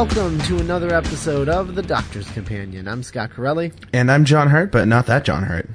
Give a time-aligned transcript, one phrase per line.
[0.00, 2.88] welcome to another episode of The Doctor's Companion.
[2.88, 3.70] I'm Scott Corelli.
[3.92, 5.68] And I'm John Hurt, but not that John Hurt.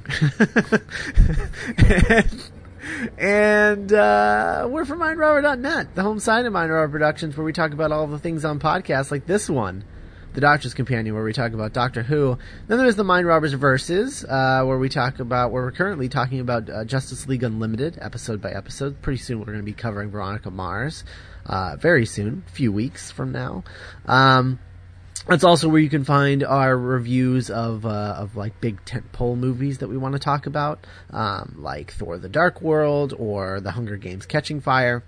[3.18, 7.92] and uh, we're from MindRobber.net, the home site of MindRobber Productions, where we talk about
[7.92, 9.84] all the things on podcasts like this one,
[10.32, 12.36] The Doctor's Companion, where we talk about Doctor Who.
[12.66, 16.40] Then there's the Mind Robbers Verses, uh, where we talk about, where we're currently talking
[16.40, 19.00] about uh, Justice League Unlimited, episode by episode.
[19.02, 21.04] Pretty soon we're going to be covering Veronica Mars.
[21.48, 23.64] Uh, very soon, a few weeks from now.
[24.06, 24.58] Um,
[25.28, 29.78] that's also where you can find our reviews of uh, of like big tentpole movies
[29.78, 33.96] that we want to talk about, um, like Thor: The Dark World or The Hunger
[33.96, 35.02] Games: Catching Fire.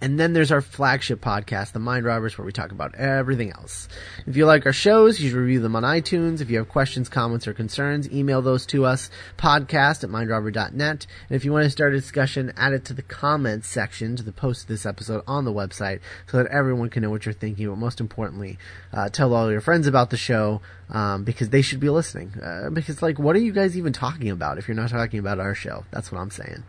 [0.00, 3.88] And then there's our flagship podcast, The Mind Robbers, where we talk about everything else.
[4.26, 6.42] If you like our shows, you should review them on iTunes.
[6.42, 9.08] If you have questions, comments, or concerns, email those to us,
[9.38, 11.06] podcast at mindrobber.net.
[11.28, 14.22] And if you want to start a discussion, add it to the comments section to
[14.22, 17.32] the post of this episode on the website so that everyone can know what you're
[17.32, 17.66] thinking.
[17.66, 18.58] But most importantly,
[18.92, 22.34] uh, tell all your friends about the show, um, because they should be listening.
[22.42, 25.40] Uh, because like, what are you guys even talking about if you're not talking about
[25.40, 25.84] our show?
[25.90, 26.64] That's what I'm saying.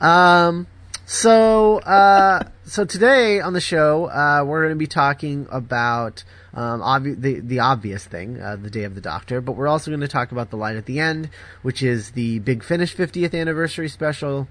[0.00, 0.68] Um,
[1.06, 6.80] so, uh, so today on the show, uh, we're going to be talking about um,
[6.80, 10.00] obvi- the the obvious thing, uh, the Day of the Doctor, but we're also going
[10.00, 11.30] to talk about the light at the end,
[11.62, 14.48] which is the Big Finish 50th anniversary special,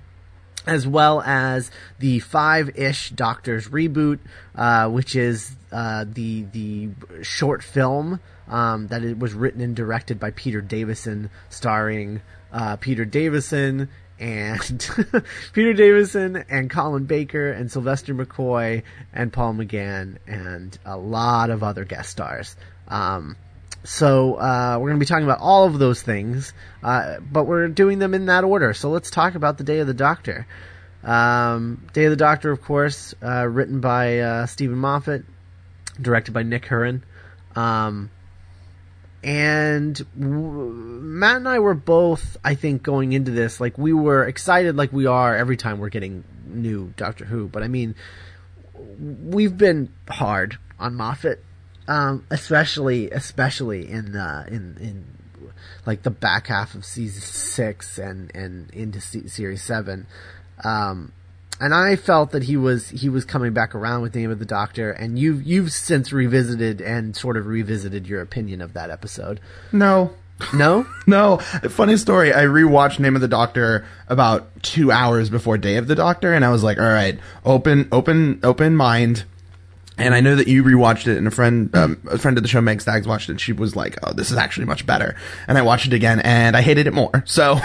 [0.66, 4.20] as well as the five-ish Doctors reboot,
[4.56, 6.90] uh, which is uh, the the
[7.22, 13.06] short film um, that it was written and directed by Peter Davison, starring uh, Peter
[13.06, 13.90] Davison
[14.20, 14.90] and
[15.54, 21.64] Peter Davison and Colin Baker and Sylvester McCoy and Paul McGann and a lot of
[21.64, 22.56] other guest stars.
[22.88, 23.36] Um,
[23.84, 26.54] so uh, we're going to be talking about all of those things,
[26.84, 28.74] uh, but we're doing them in that order.
[28.74, 30.46] So let's talk about the Day of the Doctor.
[31.04, 35.26] Um, Day of the Doctor, of course, uh, written by uh, Steven Moffat,
[36.00, 37.02] directed by Nick Hurran.
[37.56, 38.12] Um,
[39.24, 40.72] and w-
[41.02, 44.92] Matt and I were both, I think, going into this like we were excited, like
[44.92, 47.48] we are every time we're getting new Doctor Who.
[47.48, 47.96] But I mean,
[49.00, 51.44] we've been hard on Moffat,
[51.88, 55.06] um, especially especially in uh, in in
[55.86, 60.08] like the back half of season six and and into se- series seven.
[60.64, 61.12] Um,
[61.62, 64.46] and I felt that he was he was coming back around with Name of the
[64.46, 69.40] Doctor, and you've you've since revisited and sort of revisited your opinion of that episode.
[69.72, 70.12] No.
[70.56, 71.38] No, No.
[71.38, 72.34] Funny story.
[72.34, 76.44] I rewatched Name of the Doctor about two hours before Day of the Doctor, and
[76.44, 79.24] I was like, all right, open, open, open mind.
[80.00, 82.48] And I know that you rewatched it, and a friend, um, a friend of the
[82.50, 83.34] show, Meg Staggs, watched it.
[83.34, 85.16] And she was like, "Oh, this is actually much better."
[85.48, 87.22] And I watched it again, and I hated it more.
[87.28, 87.60] So,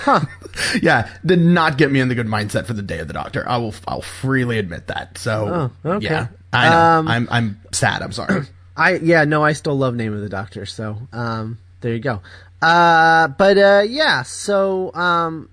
[0.00, 0.20] huh?
[0.82, 3.48] yeah, did not get me in the good mindset for the Day of the Doctor.
[3.48, 5.18] I will, I'll freely admit that.
[5.18, 6.06] So, Oh, okay.
[6.06, 6.78] yeah, I know.
[6.80, 8.02] Um, I'm, I'm sad.
[8.02, 8.42] I'm sorry.
[8.76, 12.22] I yeah no I still love Name of the Doctor so um there you go
[12.62, 15.50] uh but uh yeah so um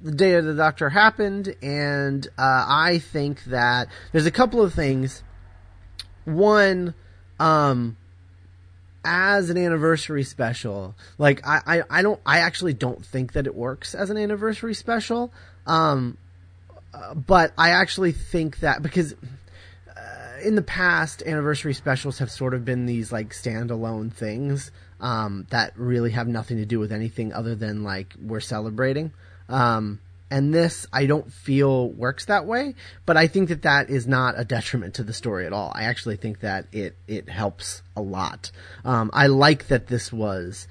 [0.00, 4.72] the day of the Doctor happened and uh I think that there's a couple of
[4.74, 5.22] things
[6.24, 6.94] one
[7.38, 7.96] um
[9.04, 13.54] as an anniversary special like I, I I don't I actually don't think that it
[13.54, 15.32] works as an anniversary special
[15.66, 16.16] um
[16.92, 19.14] uh, but I actually think that because
[20.44, 24.70] in the past, anniversary specials have sort of been these like standalone things
[25.00, 29.12] um, that really have nothing to do with anything other than like we're celebrating.
[29.48, 30.00] Um,
[30.30, 32.74] and this, I don't feel works that way,
[33.06, 35.70] but I think that that is not a detriment to the story at all.
[35.74, 38.50] I actually think that it it helps a lot.
[38.84, 40.66] Um, I like that this was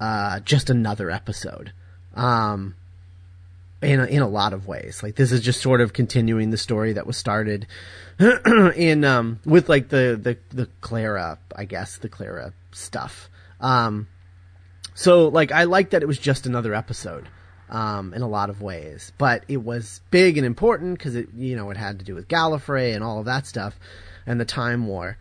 [0.00, 1.72] uh, just another episode.
[2.14, 2.76] Um,
[3.84, 5.02] in a, in a lot of ways.
[5.02, 7.66] Like this is just sort of continuing the story that was started
[8.76, 13.28] in um with like the the the Clara, I guess, the Clara stuff.
[13.60, 14.08] Um
[14.94, 17.28] so like I like that it was just another episode.
[17.74, 19.12] Um, in a lot of ways.
[19.18, 22.28] But it was big and important because it, you know, it had to do with
[22.28, 23.74] Gallifrey and all of that stuff
[24.26, 25.18] and the Time War.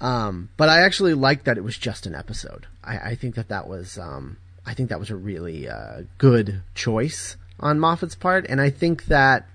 [0.00, 2.66] Um, but I actually liked that it was just an episode.
[2.82, 6.62] I, I think that that was, um, I think that was a really uh, good
[6.74, 9.46] choice on Moffat's part, and I think that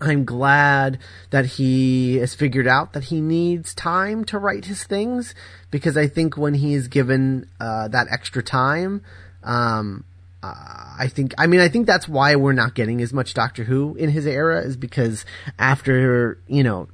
[0.00, 0.98] I'm glad
[1.28, 5.34] that he has figured out that he needs time to write his things
[5.70, 9.02] because I think when he is given uh, that extra time,
[9.42, 10.04] um,
[10.48, 13.64] uh, I think I mean I think that's why we're not getting as much Doctor
[13.64, 15.24] Who in his era is because
[15.58, 16.88] after you know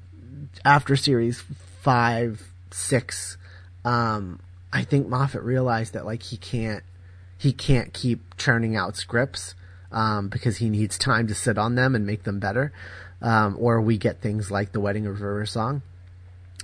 [0.65, 1.43] after series
[1.81, 3.37] five six,
[3.85, 4.41] um,
[4.73, 6.83] I think Moffat realized that like he can't
[7.39, 9.55] he can't keep churning out scripts
[9.93, 12.73] um, because he needs time to sit on them and make them better.
[13.23, 15.83] Um, or we get things like the Wedding of River Song.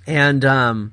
[0.06, 0.92] And um,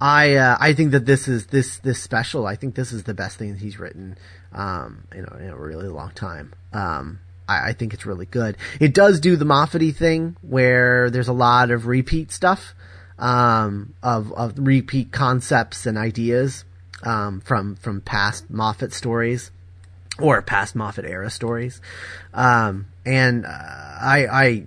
[0.00, 2.46] I uh, I think that this is this this special.
[2.46, 4.18] I think this is the best thing he's written
[4.52, 6.52] um, in, a, in a really long time.
[6.72, 8.56] Um, I, I think it's really good.
[8.78, 12.74] It does do the Moffat thing where there's a lot of repeat stuff
[13.18, 16.64] um, of of repeat concepts and ideas
[17.02, 19.50] um, from from past Moffat stories
[20.20, 21.80] or past Moffat era stories.
[22.32, 24.64] Um, and uh, I, I,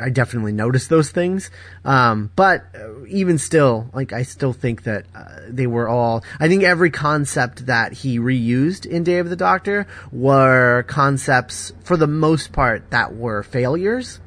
[0.00, 1.50] I definitely noticed those things.
[1.84, 6.24] Um, but uh, even still, like I still think that uh, they were all.
[6.40, 11.96] I think every concept that he reused in Day of the Doctor were concepts, for
[11.96, 14.20] the most part, that were failures.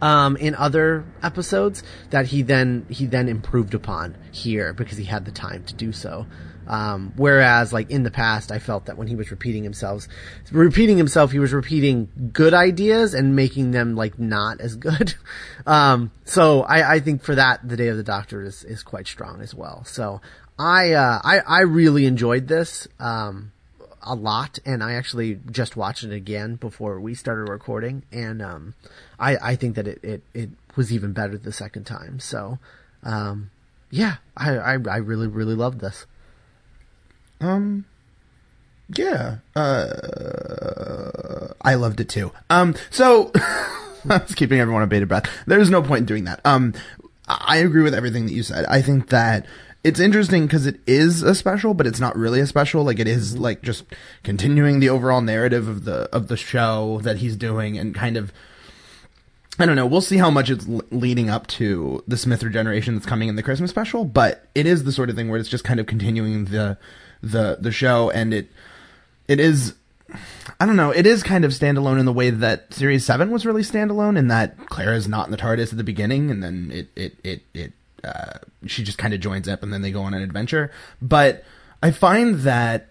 [0.00, 5.24] Um, in other episodes that he then he then improved upon here because he had
[5.24, 6.24] the time to do so.
[6.68, 10.06] Um, whereas like in the past, I felt that when he was repeating himself,
[10.52, 15.14] repeating himself, he was repeating good ideas and making them like not as good.
[15.66, 19.06] um, so I, I think for that, the Day of the Doctor is, is quite
[19.06, 19.82] strong as well.
[19.84, 20.20] So
[20.58, 23.52] I, uh, I, I really enjoyed this, um,
[24.02, 28.74] a lot and I actually just watched it again before we started recording and, um,
[29.18, 32.20] I, I think that it, it, it was even better the second time.
[32.20, 32.58] So,
[33.02, 33.50] um,
[33.90, 36.06] yeah, I, I, I really, really loved this.
[37.40, 37.84] Um,
[38.88, 42.32] yeah, uh, I loved it too.
[42.50, 43.32] Um, so
[44.04, 45.28] was keeping everyone on bated breath.
[45.46, 46.40] There's no point in doing that.
[46.44, 46.74] Um,
[47.26, 48.64] I agree with everything that you said.
[48.66, 49.46] I think that
[49.84, 52.82] it's interesting because it is a special, but it's not really a special.
[52.84, 53.84] Like it is like just
[54.22, 58.32] continuing the overall narrative of the of the show that he's doing and kind of.
[59.60, 59.86] I don't know.
[59.86, 63.42] We'll see how much it's leading up to the Smith regeneration that's coming in the
[63.42, 66.44] Christmas special, but it is the sort of thing where it's just kind of continuing
[66.44, 66.78] the
[67.22, 68.50] the the show, and it
[69.26, 69.74] it is.
[70.60, 70.90] I don't know.
[70.90, 74.28] It is kind of standalone in the way that Series Seven was really standalone, in
[74.28, 77.42] that Clara is not in the TARDIS at the beginning, and then it it it
[77.52, 77.72] it
[78.04, 80.70] uh, she just kind of joins up, and then they go on an adventure.
[81.02, 81.44] But
[81.82, 82.88] I find that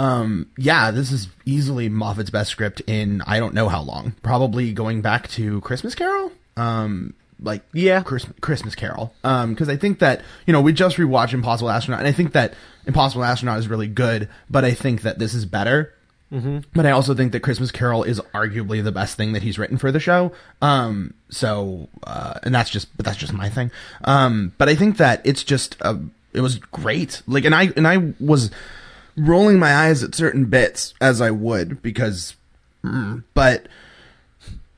[0.00, 4.14] um, yeah, this is easily Moffat's best script in I don't know how long.
[4.22, 6.32] Probably going back to Christmas Carol.
[6.56, 8.02] Um, like Yeah.
[8.02, 9.12] Christmas, Christmas Carol.
[9.24, 12.32] Um, because I think that you know we just rewatched Impossible Astronaut, and I think
[12.32, 12.54] that
[12.86, 15.94] Impossible Astronaut is really good, but I think that this is better.
[16.32, 16.58] Mm-hmm.
[16.74, 19.78] But I also think that Christmas Carol is arguably the best thing that he's written
[19.78, 20.30] for the show.
[20.62, 23.70] Um, so uh, and that's just but that's just my thing.
[24.04, 25.96] Um, but I think that it's just uh,
[26.32, 27.22] it was great.
[27.26, 28.50] Like, and I and I was
[29.16, 32.36] rolling my eyes at certain bits as I would because,
[32.84, 33.66] mm, but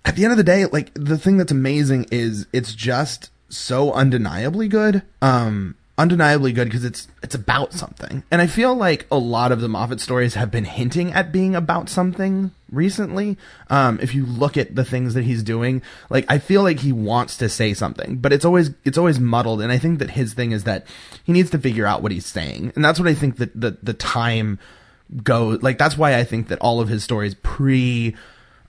[0.05, 3.93] at the end of the day, like the thing that's amazing is it's just so
[3.93, 5.03] undeniably good.
[5.21, 8.25] Um, undeniably good because it's it's about something.
[8.31, 11.55] And I feel like a lot of the Moffat stories have been hinting at being
[11.55, 13.37] about something recently.
[13.69, 16.93] Um, if you look at the things that he's doing, like I feel like he
[16.93, 19.61] wants to say something, but it's always it's always muddled.
[19.61, 20.87] And I think that his thing is that
[21.25, 23.77] he needs to figure out what he's saying, and that's what I think that the
[23.83, 24.59] the time
[25.23, 25.63] goes.
[25.63, 28.17] Like that's why I think that all of his stories pre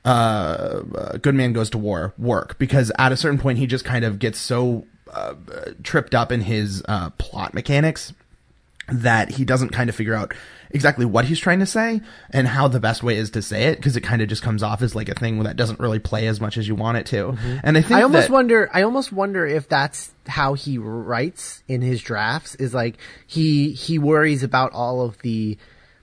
[0.06, 3.86] uh, uh, Good Man Goes to War work because at a certain point he just
[3.86, 5.36] kind of gets so uh,
[5.84, 8.14] tripped up in his uh, plot mechanics
[8.90, 10.34] that he doesn't kind of figure out
[10.72, 13.76] exactly what he's trying to say and how the best way is to say it
[13.78, 16.28] because it kind of just comes off as like a thing that doesn't really play
[16.28, 17.38] as much as you want it to.
[17.64, 18.70] And I think I almost that- wonder.
[18.74, 22.56] I almost wonder if that's how he writes in his drafts.
[22.56, 25.58] Is like he he worries about all of the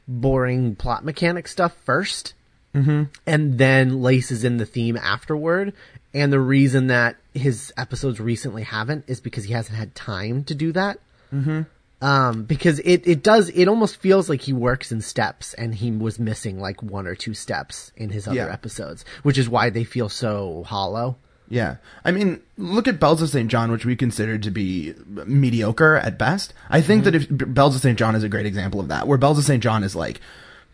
[0.09, 2.33] boring plot mechanic stuff 1st
[2.75, 3.05] mm-hmm.
[3.27, 5.73] and then laces in the theme afterward.
[6.13, 10.55] And the reason that his episodes recently haven't is because he hasn't had time to
[10.55, 10.99] do that.
[11.33, 11.63] Mm-hmm.
[12.03, 15.91] Um, because it, it does, it almost feels like he works in steps and he
[15.91, 18.53] was missing like one or two steps in his other Yeah.
[18.53, 21.17] episodes, which is why they feel so hollow.
[21.51, 21.77] Yeah.
[22.05, 23.51] I mean, look at Bells of St.
[23.51, 24.95] John, which we consider to be
[25.27, 26.55] mediocre at best.
[26.71, 27.99] I think that if Bells of St.
[27.99, 29.63] John is a great example of that, where Bells of St.
[29.63, 30.21] John is like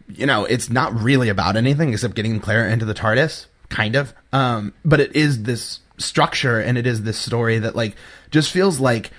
[0.09, 4.15] you know, it's not really about anything except getting Clara into the TARDIS, kind of.
[4.33, 7.97] Um, but it is this structure and it is this story that like
[8.31, 9.11] just feels like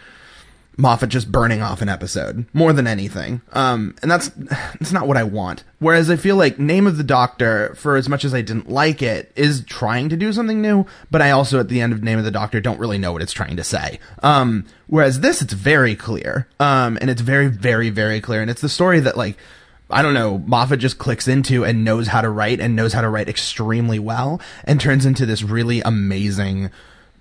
[0.80, 3.42] Moffat just burning off an episode more than anything.
[3.54, 5.64] Um, and that's that's not what I want.
[5.80, 9.02] Whereas I feel like Name of the Doctor, for as much as I didn't like
[9.02, 10.86] it, is trying to do something new.
[11.10, 13.24] But I also, at the end of Name of the Doctor, don't really know what
[13.24, 14.00] it's trying to say.
[14.22, 16.48] Um, whereas this, it's very clear.
[16.60, 18.42] Um, and it's very, very, very clear.
[18.42, 19.38] And it's the story that like.
[19.90, 23.02] I don't know, Moffat just clicks into and knows how to write and knows how
[23.02, 26.72] to write extremely well and turns into this really amazing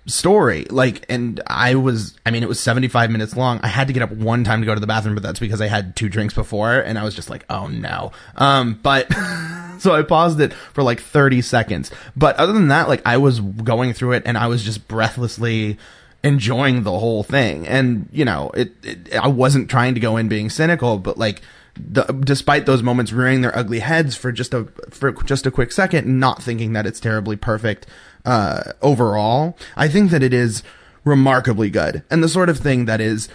[0.05, 0.65] story.
[0.69, 3.59] Like, and I was, I mean, it was 75 minutes long.
[3.61, 5.61] I had to get up one time to go to the bathroom, but that's because
[5.61, 8.11] I had two drinks before and I was just like, oh no.
[8.35, 9.11] Um, but,
[9.79, 11.91] so I paused it for like 30 seconds.
[12.15, 15.77] But other than that, like, I was going through it and I was just breathlessly,
[16.23, 17.67] enjoying the whole thing.
[17.67, 21.41] And, you know, it, it, I wasn't trying to go in being cynical, but like,
[21.79, 25.71] the, despite those moments rearing their ugly heads for just a for just a quick
[25.71, 27.85] second, not thinking that it's terribly perfect
[28.25, 30.63] uh, overall, I think that it is
[31.03, 33.29] remarkably good and the sort of thing that is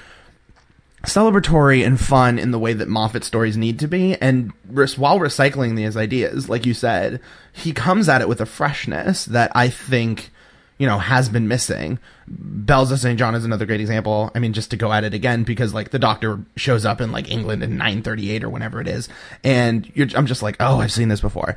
[1.05, 4.15] celebratory and fun in the way that Moffat stories need to be.
[4.17, 7.21] And res- while recycling these ideas, like you said,
[7.53, 10.32] he comes at it with a freshness that I think
[10.83, 11.97] you know, has been missing.
[12.27, 13.17] Bells of St.
[13.17, 14.33] John is another great example.
[14.35, 17.13] I mean, just to go at it again, because like the doctor shows up in
[17.13, 19.09] like England in 938 or whenever it is.
[19.45, 21.57] And I'm just like, oh, I've seen this before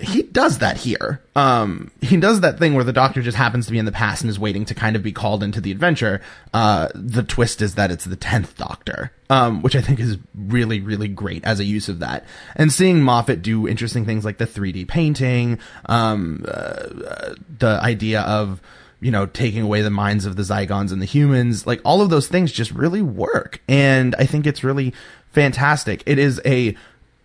[0.00, 1.20] he does that here.
[1.34, 4.22] Um, he does that thing where the doctor just happens to be in the past
[4.22, 6.20] and is waiting to kind of be called into the adventure.
[6.54, 10.80] Uh, the twist is that it's the 10th doctor, um, which I think is really,
[10.80, 12.24] really great as a use of that.
[12.54, 18.20] And seeing Moffat do interesting things like the 3D painting, um, uh, uh, the idea
[18.22, 18.60] of,
[19.00, 22.10] you know, taking away the minds of the Zygons and the humans, like all of
[22.10, 23.60] those things just really work.
[23.68, 24.94] And I think it's really
[25.30, 26.02] fantastic.
[26.06, 26.76] It is a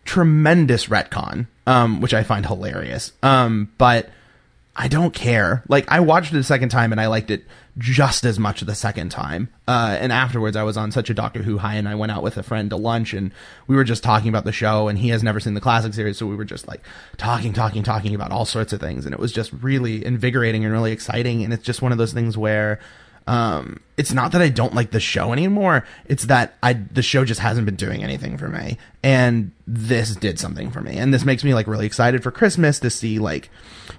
[0.06, 3.12] tremendous retcon, um, which I find hilarious.
[3.22, 4.10] Um, but
[4.76, 5.64] I don't care.
[5.68, 7.46] Like I watched it a second time and I liked it
[7.78, 9.50] just as much the second time.
[9.68, 12.24] Uh, and afterwards I was on such a Doctor Who high and I went out
[12.24, 13.32] with a friend to lunch and
[13.68, 16.18] we were just talking about the show and he has never seen the classic series.
[16.18, 16.82] So we were just like
[17.18, 19.06] talking, talking, talking about all sorts of things.
[19.06, 21.44] And it was just really invigorating and really exciting.
[21.44, 22.80] And it's just one of those things where,
[23.28, 25.86] um, it's not that I don't like the show anymore.
[26.06, 30.40] It's that I the show just hasn't been doing anything for me, and this did
[30.40, 33.50] something for me, and this makes me like really excited for Christmas to see like,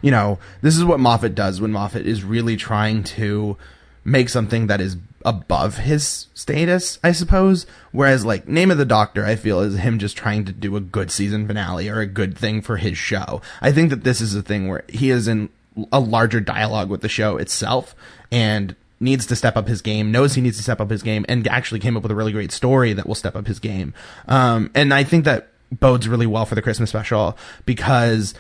[0.03, 3.57] you know, this is what Moffat does when Moffat is really trying to
[4.05, 7.67] make something that is above his status, I suppose.
[7.93, 10.81] Whereas like Name of the Doctor, I feel is him just trying to do a
[10.81, 13.41] good season finale or a good thing for his show.
[13.63, 15.49] I think that this is a thing where he is in
[15.91, 17.97] a larger dialogue with the show itself
[18.31, 21.25] and needs to step up his game, knows he needs to step up his game,
[21.29, 23.93] and actually came up with a really great story that will step up his game.
[24.29, 27.37] Um, and I think that bodes really well for the Christmas special
[27.67, 28.35] because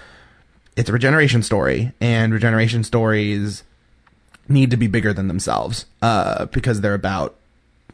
[0.76, 3.62] it's a regeneration story, and regeneration stories
[4.48, 7.36] need to be bigger than themselves uh, because they're about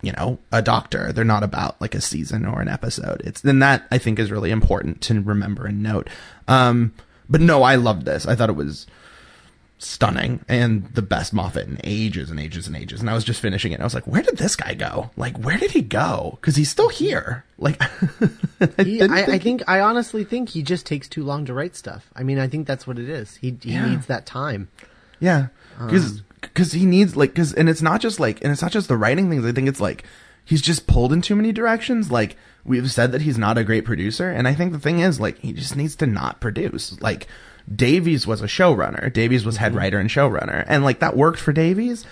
[0.02, 1.12] you know a doctor.
[1.12, 3.20] They're not about like a season or an episode.
[3.24, 6.08] It's then that i think is really important to remember and note.
[6.48, 6.92] Um
[7.28, 8.26] but no i loved this.
[8.26, 8.86] I thought it was
[9.82, 13.00] stunning and the best Moffat in ages and ages and ages.
[13.00, 13.80] And I was just finishing it.
[13.80, 15.10] I was like, where did this guy go?
[15.16, 16.38] Like, where did he go?
[16.40, 17.44] Because he's still here.
[17.58, 17.80] Like,
[18.78, 21.54] I, he, I, think, I, think, I honestly think he just takes too long to
[21.54, 22.10] write stuff.
[22.14, 23.36] I mean, I think that's what it is.
[23.36, 23.88] He he yeah.
[23.88, 24.68] needs that time.
[25.18, 28.62] Yeah, because um, because he needs like because and it's not just like and it's
[28.62, 29.44] not just the writing things.
[29.44, 30.04] I think it's like
[30.44, 32.10] he's just pulled in too many directions.
[32.10, 35.20] Like we've said that he's not a great producer, and I think the thing is
[35.20, 37.00] like he just needs to not produce.
[37.00, 37.26] Like
[37.74, 39.12] Davies was a showrunner.
[39.12, 39.78] Davies was head mm-hmm.
[39.78, 40.64] writer and showrunner.
[40.66, 42.04] And like that worked for Davies.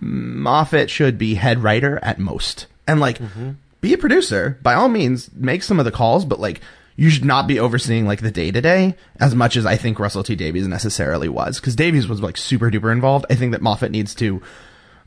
[0.00, 2.66] Moffat should be head writer at most.
[2.86, 3.52] And like mm-hmm.
[3.80, 4.58] be a producer.
[4.62, 6.60] By all means, make some of the calls, but like
[6.96, 9.98] you should not be overseeing like the day to day as much as I think
[9.98, 11.60] Russell T Davies necessarily was.
[11.60, 13.26] Because Davies was like super duper involved.
[13.30, 14.42] I think that Moffat needs to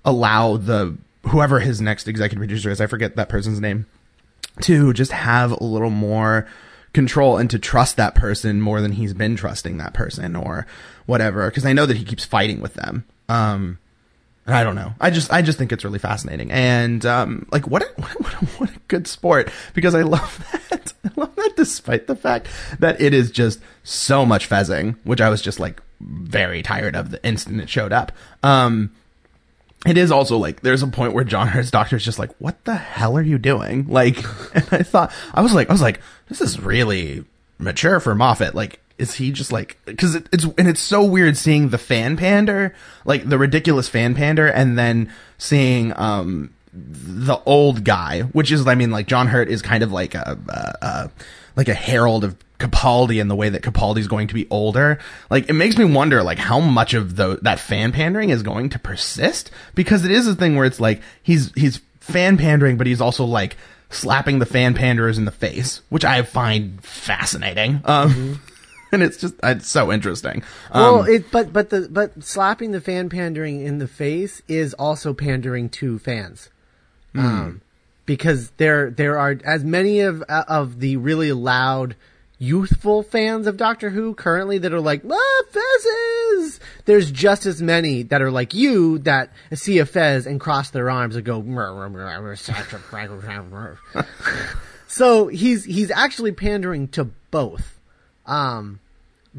[0.05, 3.85] allow the whoever his next executive producer is, I forget that person's name,
[4.61, 6.47] to just have a little more
[6.97, 10.65] control and to trust that person more than he's been trusting that person or
[11.05, 11.49] whatever.
[11.51, 13.05] Cause I know that he keeps fighting with them.
[13.29, 13.77] Um,
[14.47, 14.95] I don't know.
[14.99, 16.51] I just, I just think it's really fascinating.
[16.51, 20.91] And, um, like, what a, what a, what a good sport because I love that.
[21.05, 22.47] I love that despite the fact
[22.79, 27.11] that it is just so much fezzing, which I was just like very tired of
[27.11, 28.11] the instant it showed up.
[28.41, 28.91] Um,
[29.85, 32.65] it is also like there's a point where John Hurt's doctor is just like, "What
[32.65, 34.17] the hell are you doing?" Like,
[34.55, 37.25] and I thought I was like, I was like, this is really
[37.57, 38.55] mature for Moffat.
[38.55, 42.17] Like, is he just like because it, it's and it's so weird seeing the fan
[42.17, 42.73] pander,
[43.05, 48.75] like the ridiculous fan pander, and then seeing um the old guy, which is I
[48.75, 51.11] mean like John Hurt is kind of like a,
[51.55, 55.49] like a herald of Capaldi and the way that Capaldi's going to be older, like
[55.49, 58.79] it makes me wonder like how much of the that fan pandering is going to
[58.79, 63.01] persist because it is a thing where it's like he's he's fan pandering, but he's
[63.01, 63.57] also like
[63.89, 67.81] slapping the fan panderers in the face, which I find fascinating.
[67.85, 68.33] Um, mm-hmm.
[68.91, 70.43] and it's just it's so interesting.
[70.73, 74.73] Well, um, it but but the but slapping the fan pandering in the face is
[74.73, 76.49] also pandering to fans.
[77.13, 77.23] Mm.
[77.23, 77.61] Um,
[78.05, 81.95] because there there are as many of of the really loud
[82.37, 86.59] youthful fans of Doctor Who currently that are like, ah, Fezes!
[86.85, 90.89] There's just as many that are like you that see a Fez and cross their
[90.89, 91.41] arms and go,
[94.87, 97.79] so he's, he's actually pandering to both.
[98.25, 98.79] Um,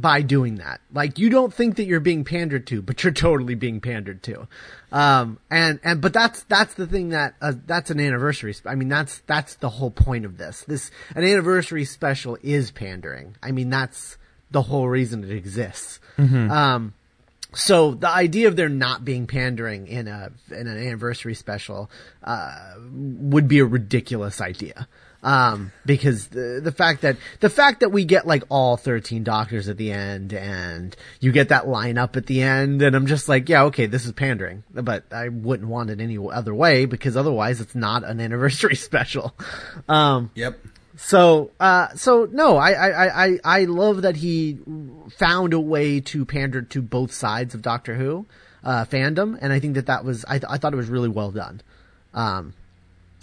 [0.00, 0.81] by doing that.
[0.93, 4.47] Like you don't think that you're being pandered to, but you're totally being pandered to.
[4.93, 8.52] Um, and, and, but that's, that's the thing that, uh, that's an anniversary.
[8.55, 10.62] Sp- I mean, that's, that's the whole point of this.
[10.62, 13.37] This, an anniversary special is pandering.
[13.43, 14.17] I mean, that's
[14.50, 16.00] the whole reason it exists.
[16.17, 16.50] Mm-hmm.
[16.50, 16.95] Um,
[17.55, 21.90] so the idea of there not being pandering in a in an anniversary special
[22.23, 24.87] uh, would be a ridiculous idea
[25.23, 29.69] um, because the the fact that the fact that we get like all thirteen doctors
[29.69, 33.29] at the end, and you get that line up at the end, and I'm just
[33.29, 37.17] like, yeah, okay, this is pandering, but I wouldn't want it any other way because
[37.17, 39.35] otherwise it's not an anniversary special.
[39.89, 40.59] Um, yep.
[40.97, 44.59] So, uh, so no, I, I, I, I love that he
[45.17, 48.27] found a way to pander to both sides of Doctor Who,
[48.65, 51.09] uh, fandom, and I think that that was, I, th- I thought it was really
[51.09, 51.63] well done.
[52.15, 52.53] Um,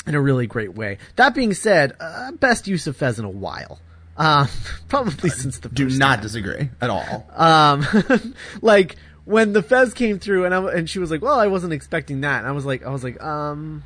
[0.07, 0.97] in a really great way.
[1.15, 3.79] That being said, uh, best use of Fez in a while.
[4.17, 4.47] Uh,
[4.87, 6.21] probably since the do not time.
[6.21, 7.27] disagree at all.
[7.35, 7.85] Um,
[8.61, 8.95] like
[9.25, 12.21] when the Fez came through and I, and she was like, "Well, I wasn't expecting
[12.21, 13.83] that," and I was like, I was like, um,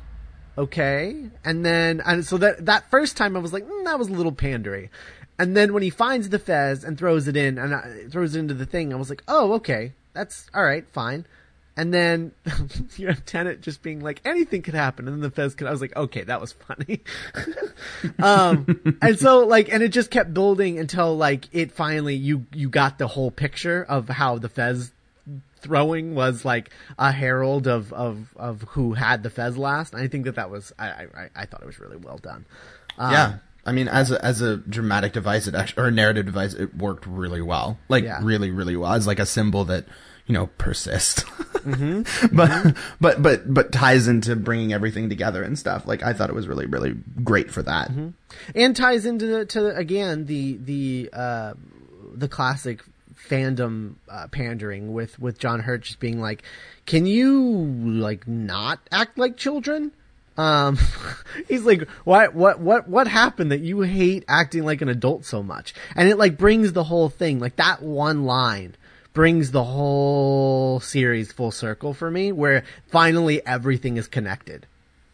[0.56, 1.16] okay.
[1.44, 4.12] And then and so that that first time I was like, mm, that was a
[4.12, 4.90] little pandery.
[5.38, 8.40] And then when he finds the Fez and throws it in and uh, throws it
[8.40, 11.24] into the thing, I was like, oh, okay, that's all right, fine.
[11.80, 12.32] And then
[12.98, 15.08] you have Tennant just being like, anything could happen.
[15.08, 17.00] And then the Fez could, I was like, okay, that was funny.
[18.22, 22.68] um, and so like, and it just kept building until like it finally, you, you
[22.68, 24.92] got the whole picture of how the Fez
[25.56, 29.94] throwing was like a herald of, of, of who had the Fez last.
[29.94, 32.44] And I think that that was, I, I, I thought it was really well done.
[32.98, 33.34] Um, yeah.
[33.64, 36.76] I mean, as a, as a dramatic device, it actually, or a narrative device, it
[36.76, 37.78] worked really well.
[37.88, 38.20] Like, yeah.
[38.22, 38.92] really, really well.
[38.92, 39.86] It's like a symbol that,
[40.26, 41.26] you know, persist.
[41.26, 42.02] mm-hmm.
[42.34, 42.94] but mm-hmm.
[43.00, 45.86] but but but ties into bringing everything together and stuff.
[45.86, 48.10] Like I thought it was really really great for that, mm-hmm.
[48.54, 51.54] and ties into the, to again the the uh,
[52.14, 52.84] the classic
[53.28, 56.42] fandom uh, pandering with with John Hurt just being like,
[56.86, 59.92] "Can you like not act like children?"
[60.36, 60.78] Um,
[61.48, 65.42] he's like, what, what, what, what happened that you hate acting like an adult so
[65.42, 65.74] much?
[65.94, 68.74] And it like brings the whole thing, like that one line
[69.12, 74.66] brings the whole series full circle for me, where finally everything is connected.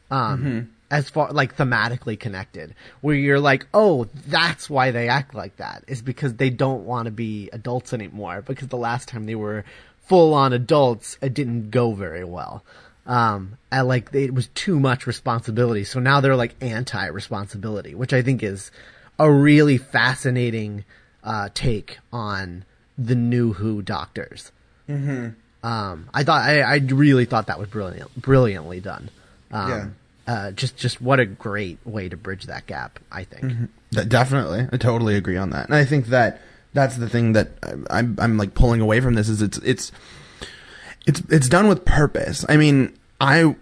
[0.08, 0.60] Um, mm-hmm.
[0.88, 5.82] as far like thematically connected, where you're like, oh, that's why they act like that
[5.88, 8.42] is because they don't want to be adults anymore.
[8.42, 9.64] Because the last time they were
[10.02, 12.62] full on adults, it didn't go very well.
[13.06, 15.84] Um, and like it was too much responsibility.
[15.84, 18.70] So now they're like anti responsibility, which I think is
[19.18, 20.84] a really fascinating
[21.24, 22.64] uh, take on
[22.98, 24.52] the new Who doctors.
[24.88, 25.66] Mm-hmm.
[25.66, 29.10] Um, I thought I, I really thought that was brilliant, brilliantly done.
[29.50, 29.88] Um, yeah.
[30.26, 32.98] Uh, just just what a great way to bridge that gap.
[33.10, 33.44] I think.
[33.44, 34.08] Mm-hmm.
[34.08, 36.40] Definitely, I totally agree on that, and I think that
[36.72, 37.50] that's the thing that
[37.90, 39.92] I'm I'm like pulling away from this is it's it's
[41.06, 42.44] it's it's done with purpose.
[42.48, 43.56] I mean, I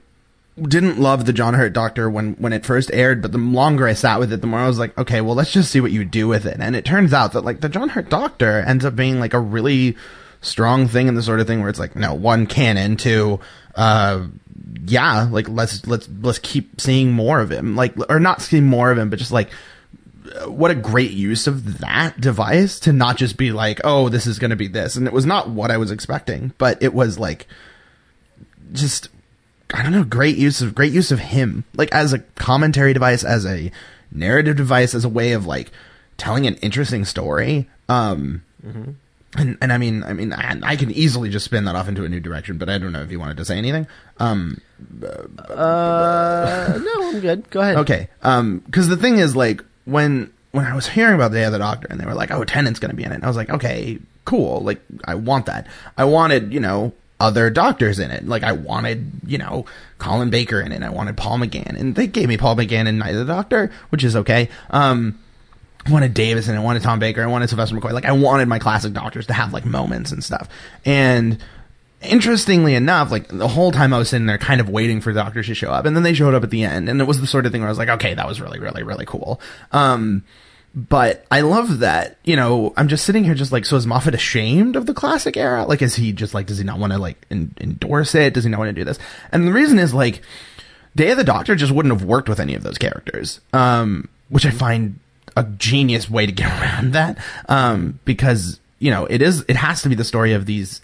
[0.60, 3.94] didn't love the John Hurt Doctor when when it first aired, but the longer I
[3.94, 6.04] sat with it, the more I was like, okay, well, let's just see what you
[6.04, 6.58] do with it.
[6.60, 9.40] And it turns out that like the John Hurt Doctor ends up being like a
[9.40, 9.96] really
[10.40, 13.40] strong thing in the sort of thing where it's like, no, one canon, two,
[13.74, 14.26] uh,
[14.84, 18.92] yeah, like let's let's let's keep seeing more of him, like or not seeing more
[18.92, 19.50] of him, but just like
[20.46, 24.38] what a great use of that device to not just be like, oh, this is
[24.38, 27.18] going to be this, and it was not what I was expecting, but it was
[27.18, 27.46] like
[28.72, 29.08] just
[29.74, 33.24] I don't know, great use of great use of him, like as a commentary device,
[33.24, 33.72] as a
[34.12, 35.72] narrative device, as a way of like
[36.16, 37.68] telling an interesting story.
[37.88, 38.92] Um, mm-hmm.
[39.36, 42.04] and and I mean, I mean, I, I, can easily just spin that off into
[42.04, 43.88] a new direction, but I don't know if you wanted to say anything.
[44.18, 44.60] Um,
[45.02, 47.50] uh, no, I'm good.
[47.50, 47.76] Go ahead.
[47.78, 48.08] Okay.
[48.22, 51.88] Um, because the thing is, like, when when I was hearing about the other Doctor,
[51.90, 53.98] and they were like, "Oh, Tennant's going to be in it," I was like, "Okay,
[54.24, 54.60] cool.
[54.60, 55.66] Like, I want that.
[55.98, 56.92] I wanted, you know,
[57.24, 58.28] other doctors in it.
[58.28, 59.64] Like I wanted, you know,
[59.98, 60.82] Colin Baker in it.
[60.82, 64.14] I wanted Paul McGann, and they gave me Paul McGann and the Doctor, which is
[64.14, 64.50] okay.
[64.68, 65.18] Um,
[65.86, 67.92] I wanted Davison, I wanted Tom Baker, I wanted Sylvester McCoy.
[67.92, 70.48] Like I wanted my classic doctors to have like moments and stuff.
[70.84, 71.38] And
[72.02, 75.46] interestingly enough, like the whole time I was sitting there kind of waiting for doctors
[75.46, 77.26] to show up and then they showed up at the end and it was the
[77.26, 79.40] sort of thing where I was like, okay, that was really, really, really cool.
[79.72, 80.24] Um,
[80.74, 84.14] but I love that, you know, I'm just sitting here just like, so is Moffat
[84.14, 85.64] ashamed of the classic era?
[85.66, 88.34] Like, is he just like, does he not want to like en- endorse it?
[88.34, 88.98] Does he not want to do this?
[89.30, 90.22] And the reason is like,
[90.96, 93.40] Day of the Doctor just wouldn't have worked with any of those characters.
[93.52, 94.98] Um, which I find
[95.36, 97.18] a genius way to get around that.
[97.48, 100.80] Um, because, you know, it is, it has to be the story of these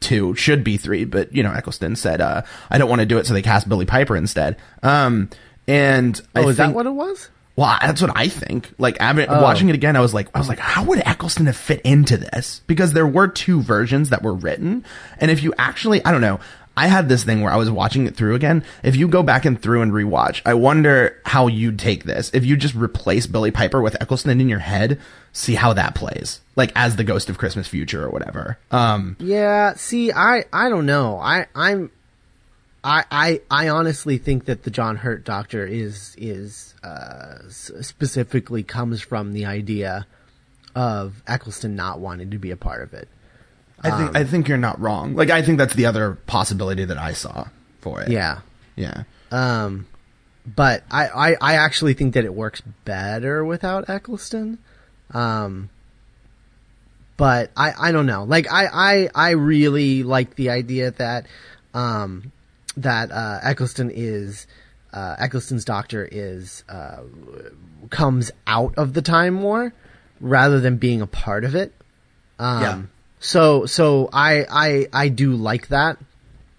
[0.00, 3.18] two, should be three, but, you know, Eccleston said, uh, I don't want to do
[3.18, 4.56] it, so they cast Billie Piper instead.
[4.82, 5.28] Um,
[5.66, 7.28] and I Oh, is think, that what it was?
[7.58, 8.72] Well, that's what I think.
[8.78, 9.42] Like, having, Oh.
[9.42, 12.16] watching it again, I was like, I was like, how would Eccleston have fit into
[12.16, 12.62] this?
[12.68, 14.84] Because there were two versions that were written,
[15.20, 16.38] and if you actually, I don't know,
[16.76, 18.62] I had this thing where I was watching it through again.
[18.84, 22.30] If you go back and through and rewatch, I wonder how you'd take this.
[22.32, 25.00] If you just replace Billie Piper with Eccleston in your head,
[25.32, 28.58] see how that plays, like as the Ghost of Christmas Future or whatever.
[28.70, 31.18] Um, Yeah, see, I I don't know.
[31.18, 31.90] I I'm
[32.84, 39.00] I I I honestly think that the John Hurt Doctor is is uh, specifically comes
[39.02, 40.06] from the idea
[40.74, 43.08] of Eccleston not wanting to be a part of it.
[43.82, 45.14] I think I think you're not wrong.
[45.14, 47.46] Like, I think that's the other possibility that I saw
[47.80, 48.10] for it.
[48.10, 48.40] Yeah.
[48.74, 49.04] yeah.
[49.30, 49.86] Um,
[50.44, 54.58] but I, I, I actually think that it works better without Eccleston.
[55.12, 55.70] Um,
[57.16, 58.24] but I, I don't know.
[58.24, 61.26] Like I, I, I really like the idea that,
[61.72, 62.32] um,
[62.82, 64.46] that uh, Eccleston is
[64.92, 67.02] uh, Eccleston's doctor is uh,
[67.90, 69.72] comes out of the time war
[70.20, 71.72] rather than being a part of it.
[72.38, 72.82] Um, Yeah.
[73.20, 75.98] So so I I I do like that.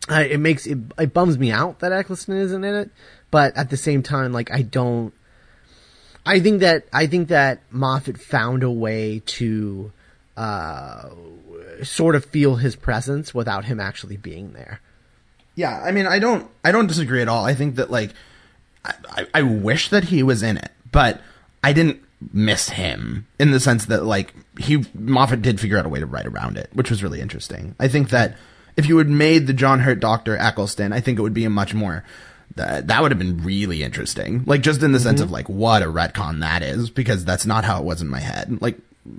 [0.10, 2.90] Uh, it makes it, it bums me out that Eccleston isn't in it,
[3.32, 5.14] but at the same time, like I don't.
[6.26, 9.92] I think that I think that Moffat found a way to
[10.36, 11.10] uh,
[11.84, 14.82] sort of feel his presence without him actually being there.
[15.60, 17.44] Yeah, I mean, I don't, I don't disagree at all.
[17.44, 18.12] I think that like,
[18.86, 21.20] I, I, wish that he was in it, but
[21.62, 25.90] I didn't miss him in the sense that like he Moffat did figure out a
[25.90, 27.76] way to write around it, which was really interesting.
[27.78, 28.38] I think that
[28.78, 31.50] if you had made the John Hurt Doctor Eccleston, I think it would be a
[31.50, 32.06] much more
[32.56, 34.46] that that would have been really interesting.
[34.46, 35.34] Like just in the sense of mm-hmm.
[35.34, 38.62] like what a retcon that is, because that's not how it was in my head.
[38.62, 38.78] Like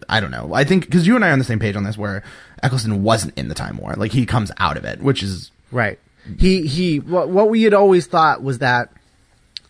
[0.09, 0.55] I don't know.
[0.55, 2.23] I think because you and I are on the same page on this, where
[2.63, 5.99] Eccleston wasn't in the Time War, like he comes out of it, which is Right.
[6.39, 6.99] He he.
[7.01, 8.91] What what we had always thought was that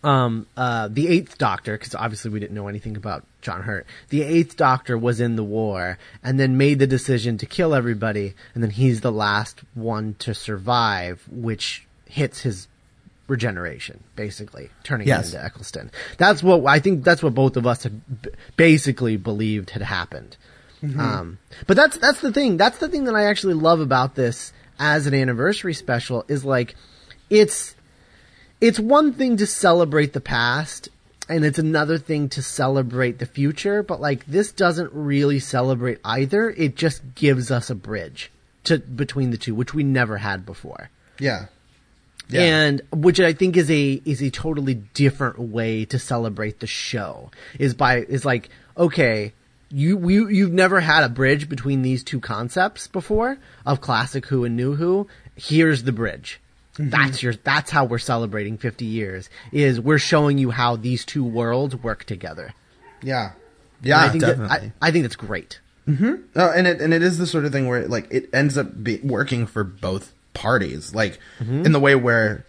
[0.03, 3.85] um uh the Eighth Doctor, because obviously we didn't know anything about John Hurt.
[4.09, 8.33] The Eighth Doctor was in the war and then made the decision to kill everybody,
[8.53, 12.67] and then he's the last one to survive, which hits his
[13.27, 15.31] regeneration, basically turning Yes.
[15.33, 15.89] into Eccleston.
[16.17, 17.03] That's what I think.
[17.03, 18.01] That's what both of us had
[18.57, 20.35] basically believed had happened.
[20.97, 22.57] Um, but that's that's the thing.
[22.57, 26.75] That's the thing that I actually love about this as an anniversary special is like
[27.29, 27.75] it's
[28.59, 30.89] it's one thing to celebrate the past
[31.29, 36.49] and it's another thing to celebrate the future, but like this doesn't really celebrate either.
[36.49, 38.31] It just gives us a bridge
[38.65, 40.89] to between the two, which we never had before.
[42.27, 46.67] Yeah, and which I think is a is a totally different way to celebrate the
[46.67, 49.33] show is by is like okay
[49.71, 54.45] you you you've never had a bridge between these two concepts before of classic Who
[54.45, 55.07] and New Who.
[55.35, 56.39] Here's the bridge.
[56.75, 56.89] Mm-hmm.
[56.89, 61.23] That's your that's how we're celebrating 50 years is we're showing you how these two
[61.23, 62.53] worlds work together.
[63.01, 63.31] Yeah,
[63.79, 64.71] And yeah, I think that, definitely.
[64.81, 65.59] I, I think that's great.
[66.35, 68.83] Oh, and it and it is the sort of thing where like it ends up
[68.83, 71.65] be, working for both parties, like mm-hmm.
[71.65, 72.45] in the way where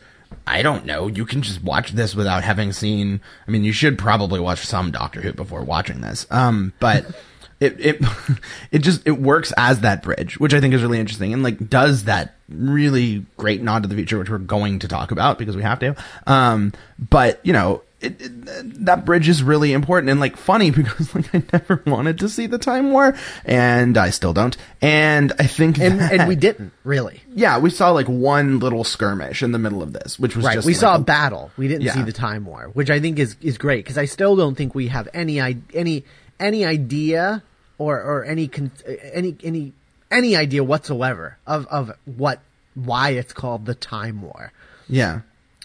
[0.46, 3.20] I don't know, you can just watch this without having seen.
[3.46, 7.06] I mean, you should probably watch some Doctor Who before watching this, um, but.
[7.60, 8.02] It, it
[8.72, 11.70] it just it works as that bridge, which I think is really interesting, and like
[11.70, 15.54] does that really great nod to the future, which we're going to talk about because
[15.54, 15.94] we have to.
[16.26, 21.14] Um, but you know, it, it, that bridge is really important and like funny because
[21.14, 24.56] like I never wanted to see the Time War, and I still don't.
[24.80, 28.84] And I think and that- and we didn't really yeah, we saw like one little
[28.84, 30.54] skirmish in the middle of this, which was Right.
[30.54, 31.50] just we like, saw a battle.
[31.56, 31.94] We didn't Yeah.
[31.94, 34.74] see the time war, which I think is is great because I still don't think
[34.74, 36.04] we have any i- any
[36.40, 37.42] any idea
[37.78, 38.72] or or any con-
[39.12, 39.72] any any
[40.10, 42.40] any idea whatsoever of of what
[42.74, 44.50] why it's called the time war.
[44.88, 45.20] yeah,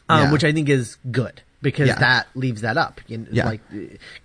[0.09, 0.31] Um, Yeah.
[0.31, 1.99] which I think is good because Yeah.
[1.99, 3.01] that leaves that up.
[3.07, 3.45] You know, Yeah.
[3.45, 3.61] Like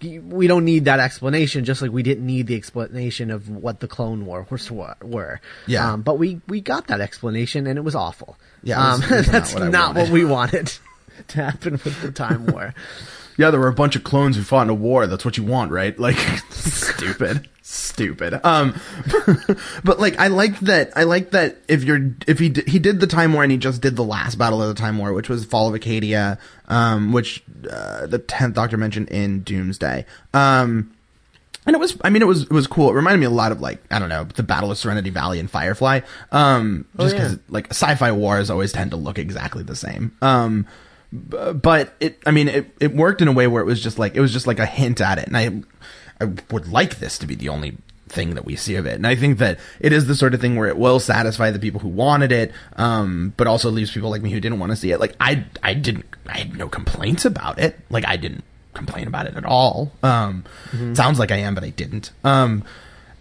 [0.03, 3.89] we don't need that explanation, just like we didn't need the explanation of what the
[3.89, 4.95] Clone Wars were.
[5.03, 5.41] were.
[5.67, 5.93] Yeah.
[5.93, 8.37] Um, but we we got that explanation and it was awful.
[8.63, 10.73] Yeah, it was- um, it was not that's what not what we wanted.
[11.29, 12.75] to happen with the Time War.
[13.39, 15.07] Yeah, there were a bunch of clones who fought in a war.
[15.07, 15.99] That's what you want, right?
[15.99, 16.17] Like,
[16.51, 18.39] stupid, stupid.
[18.45, 18.79] Um,
[19.83, 20.93] but like, I like that.
[20.95, 23.57] I like that if you're if he d- he did the Time War and he
[23.57, 27.13] just did the last battle of the Time War, which was Fall of Arcadia, um,
[27.13, 30.05] which uh, the tenth Doctor mentioned in Doomsday.
[30.35, 30.93] Um,
[31.65, 32.91] and it was, I mean, it was, it was cool.
[32.91, 35.39] It reminded me a lot of like, I don't know, the Battle of Serenity Valley
[35.39, 36.01] and Firefly.
[36.33, 37.23] Um, just yeah.
[37.23, 40.17] cause like sci-fi wars always tend to look exactly the same.
[40.21, 40.67] Um,
[41.13, 44.15] but it, I mean, it, it worked in a way where it was just like,
[44.17, 45.27] it was just like a hint at it.
[45.27, 47.77] And I, I would like this to be the only
[48.09, 48.95] thing that we see of it.
[48.95, 51.59] And I think that it is the sort of thing where it will satisfy the
[51.59, 54.77] people who wanted it, um, but also leaves people like me who didn't want to
[54.77, 55.01] see it.
[55.01, 57.79] Like I, I didn't, I had no complaints about it.
[57.91, 58.45] Like I didn't
[58.75, 59.93] complain about it at all.
[60.03, 60.45] Um,
[60.95, 62.11] sounds like I am, but I didn't.
[62.25, 62.65] Um,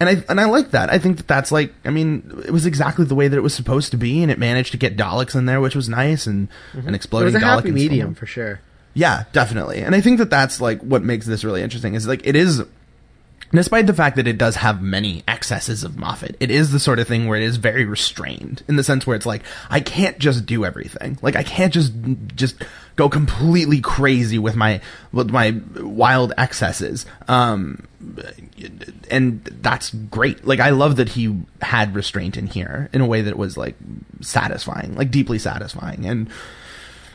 [0.01, 0.91] and I and I like that.
[0.91, 3.53] I think that that's like, I mean, it was exactly the way that it was
[3.53, 6.49] supposed to be, and it managed to get Daleks in there, which was nice, and
[6.73, 6.87] mm-hmm.
[6.87, 8.59] an exploding It was a Dalek happy medium for sure.
[8.95, 9.81] Yeah, definitely.
[9.81, 12.63] And I think that that's like what makes this really interesting is like it is
[13.53, 16.99] despite the fact that it does have many excesses of Moffat, it is the sort
[16.99, 20.17] of thing where it is very restrained in the sense where it's like I can't
[20.19, 21.17] just do everything.
[21.21, 21.93] Like I can't just
[22.35, 22.63] just
[22.95, 27.05] go completely crazy with my with my wild excesses.
[27.27, 27.87] Um
[29.09, 30.45] and that's great.
[30.45, 33.75] Like I love that he had restraint in here in a way that was like
[34.21, 36.29] satisfying, like deeply satisfying and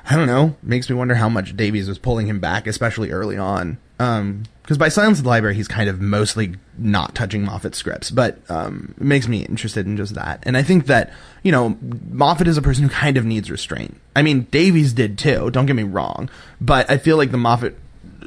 [0.09, 0.55] I don't know.
[0.63, 3.79] Makes me wonder how much Davies was pulling him back, especially early on.
[3.99, 8.11] Um, because by Silence of the Library, he's kind of mostly not touching Moffat's scripts,
[8.11, 10.43] but um, it makes me interested in just that.
[10.43, 11.13] And I think that
[11.45, 11.79] you know
[12.11, 14.01] Moffat is a person who kind of needs restraint.
[14.17, 15.51] I mean, Davies did too.
[15.53, 16.29] Don't get me wrong,
[16.61, 17.77] but I feel like the Moffat.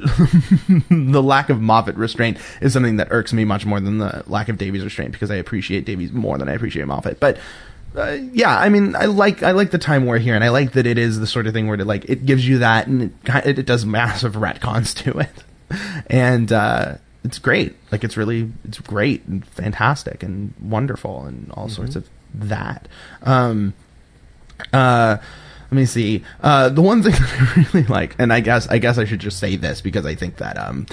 [0.00, 4.48] the lack of Moffat restraint is something that irks me much more than the lack
[4.48, 7.20] of Davies restraint because I appreciate Davies more than I appreciate Moffat.
[7.20, 7.36] But
[7.96, 10.72] uh, yeah, I mean, I like I like the time war here, and I like
[10.72, 13.14] that it is the sort of thing where it like it gives you that, and
[13.24, 15.44] it it, does massive retcons to it,
[16.06, 17.74] and uh, it's great.
[17.90, 22.86] Like it's really it's great and fantastic and wonderful and all sorts of that.
[23.22, 23.74] Um,
[24.72, 25.16] uh,
[25.70, 26.24] let me see.
[26.40, 29.20] Uh, the one thing that I really like, and I guess I guess I should
[29.20, 30.86] just say this because I think that um,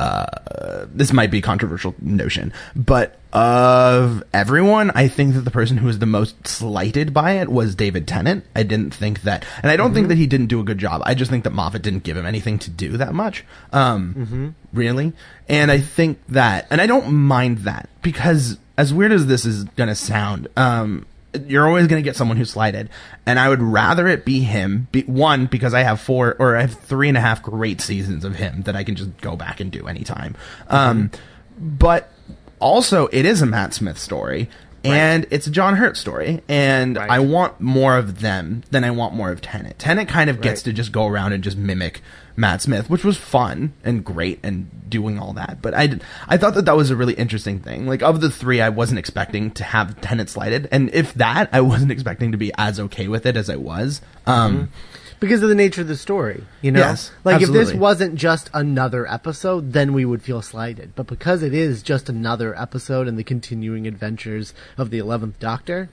[0.00, 5.76] uh, this might be a controversial notion, but of everyone, I think that the person
[5.76, 8.44] who was the most slighted by it was David Tennant.
[8.56, 11.02] I didn't think that, and I don't think that he didn't do a good job.
[11.04, 13.44] I just think that Moffat didn't give him anything to do that much.
[13.72, 15.12] Um, really,
[15.48, 19.64] and I think that, and I don't mind that because as weird as this is
[19.76, 21.04] gonna sound, um,
[21.46, 22.90] you're always going to get someone who's slighted.
[23.26, 24.88] And I would rather it be him.
[24.92, 28.24] Be, one, because I have four or I have three and a half great seasons
[28.24, 30.34] of him that I can just go back and do anytime.
[30.68, 31.10] Um,
[31.58, 32.10] but
[32.58, 34.48] also, it is a Matt Smith story.
[34.84, 37.10] And it's a John Hurt story, and Right.
[37.10, 39.78] I want more of them than I want more of Tennant.
[39.78, 40.64] Tennant kind of gets Right.
[40.66, 42.00] to just go around and just mimic
[42.36, 45.58] Matt Smith, which was fun and great and doing all that.
[45.60, 47.86] But I, did- I thought that that was a really interesting thing.
[47.86, 51.60] Like of the three, I wasn't expecting to have Tennant slighted, and if that, I
[51.60, 54.00] wasn't expecting to be as okay with it as I was.
[54.26, 54.70] Um,
[55.20, 56.44] because of the nature of the story.
[56.62, 60.94] You know, Yes, like if this wasn't just another episode, then we would feel slighted.
[60.96, 65.88] But because it is just another episode in the continuing adventures of the Eleventh Doctor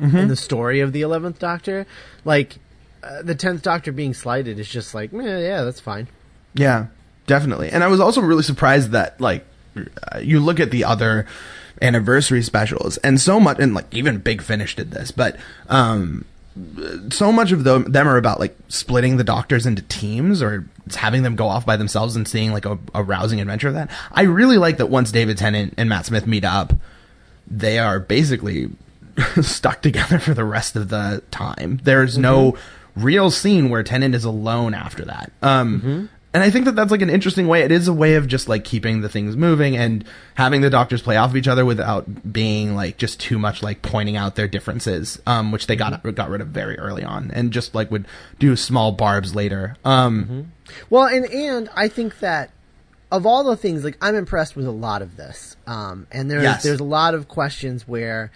[0.00, 0.16] Mm-hmm.
[0.16, 1.86] and the story of the Eleventh Doctor,
[2.24, 2.56] like
[3.04, 6.08] uh, the Tenth Doctor being slighted is just like, eh, yeah, that's fine.
[6.52, 6.86] Yeah,
[7.28, 7.70] definitely.
[7.70, 9.44] And I was also really surprised that like
[9.76, 11.26] uh, you look at the other
[11.80, 15.36] anniversary specials and so much and like even Big Finish did this, but
[15.68, 16.24] um
[17.10, 20.64] so much of them, them are about like splitting the doctors into teams or
[20.94, 23.90] having them go off by themselves and seeing like a, a rousing adventure of that.
[24.12, 26.72] I really like that once David Tennant and Matt Smith meet up,
[27.46, 28.70] they are basically
[29.42, 31.80] stuck together for the rest of the time.
[31.82, 32.56] There's no
[32.96, 35.32] real scene where Tennant is alone after that.
[35.42, 37.62] Um, and I think that that's like an interesting way.
[37.62, 41.00] It is a way of just like keeping the things moving and having the doctors
[41.00, 44.48] play off of each other without being like just too much like pointing out their
[44.48, 48.06] differences, um, which they got got rid of very early on, and just like would
[48.40, 49.76] do small barbs later.
[49.84, 50.52] Um,
[50.90, 52.50] Well, and and I think that
[53.12, 56.42] of all the things, like I'm impressed with a lot of this, um, and there's
[56.42, 56.62] Yes.
[56.64, 58.32] there's a lot of questions where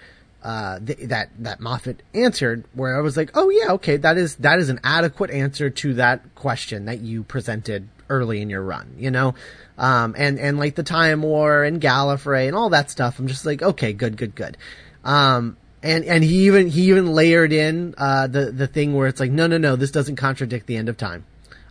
[0.49, 4.37] uh, th- that that Moffat answered, where I was like, oh yeah, okay, that is
[4.37, 8.95] that is an adequate answer to that question that you presented early in your run,
[8.97, 9.35] you know,
[9.77, 13.19] um, and and like the Time War and Gallifrey and all that stuff.
[13.19, 14.57] I'm just like, okay, good, good, good.
[15.05, 19.21] Um, and and he even he even layered in uh, the the thing where it's
[19.21, 21.27] like, no, no, no, this doesn't contradict the end of time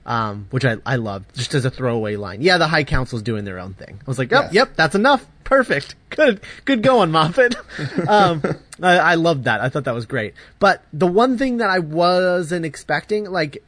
[0.08, 2.42] um, which I, I loved, just as a throwaway line.
[2.42, 4.00] Yeah, the High Council's doing their own thing.
[4.00, 4.54] I was like, yep, Yes.
[4.54, 5.28] yep, that's enough.
[5.44, 5.96] Perfect.
[6.10, 7.56] Good, good going, Moffat.
[8.08, 8.42] um,
[8.82, 9.60] I, I loved that.
[9.62, 10.34] I thought that was great.
[10.60, 13.62] But the one thing that I wasn't expecting, like,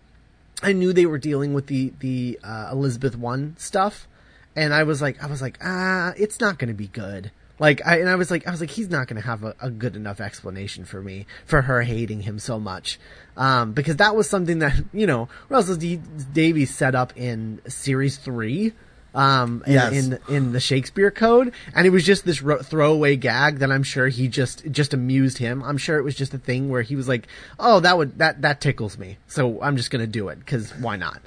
[0.63, 4.08] I knew they were dealing with the the uh, Elizabeth one stuff,
[4.56, 7.32] and I was like, I was like, ah, it's not going to be good.
[7.60, 9.56] Like, I and I was like, I was like, he's not going to have a,
[9.60, 13.00] a, good enough explanation for me for her hating him so much,
[13.36, 16.00] um, because that was something that you know Russell D-
[16.34, 18.74] Davies set up in series three
[19.13, 19.93] um, Yes.
[19.93, 23.72] in, in in the Shakespeare Code, and it was just this ro- throwaway gag that
[23.72, 25.63] I'm sure he just just amused him.
[25.63, 27.28] I'm sure it was just a thing where he was like,
[27.60, 30.95] "Oh, that would that that tickles me, so I'm just gonna do it because why
[30.95, 31.22] not?"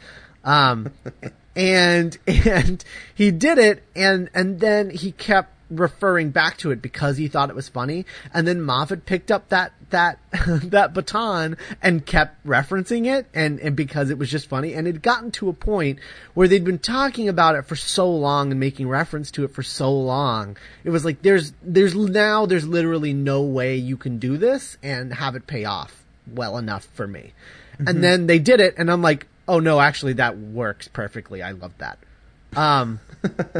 [0.44, 0.92] Um,
[1.56, 7.16] and and he did it, and and then he kept referring back to it because
[7.16, 12.04] he thought it was funny, and then Moffat picked up that that that baton and
[12.04, 15.48] kept referencing it, and and because it was just funny, and it had gotten to
[15.48, 15.98] a point
[16.34, 19.62] where they'd been talking about it for so long and making reference to it for
[19.62, 24.36] so long, it was like there's there's now there's literally no way you can do
[24.36, 27.32] this and have it pay off well enough for me,
[27.78, 31.42] and then they did it, and I'm like, oh no, actually that works perfectly.
[31.42, 31.98] I love that.
[32.56, 33.00] Um,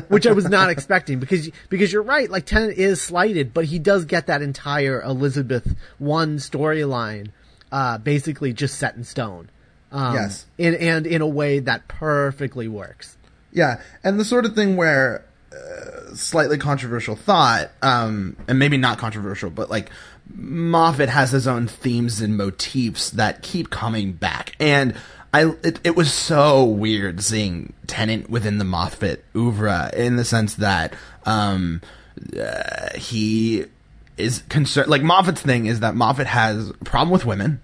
[0.09, 2.29] which I was not expecting because because you're right.
[2.31, 7.29] Like Tennant is slighted, but he does get that entire Elizabeth one storyline,
[7.71, 9.51] uh, basically just set in stone.
[9.91, 10.47] Um, Yes.
[10.57, 13.19] in, and in a way that perfectly works.
[13.53, 18.97] Yeah, and the sort of thing where uh, slightly controversial thought, um, and maybe not
[18.99, 19.91] controversial, but like
[20.35, 24.95] Moffat has his own themes and motifs that keep coming back, and
[25.33, 30.55] I it, it was so weird seeing Tennant within the Moffat oeuvre in the sense
[30.57, 31.81] that um,
[32.39, 33.65] uh, he
[34.19, 34.89] is concerned.
[34.89, 37.63] Like Moffat's thing is that Moffat has a problem with women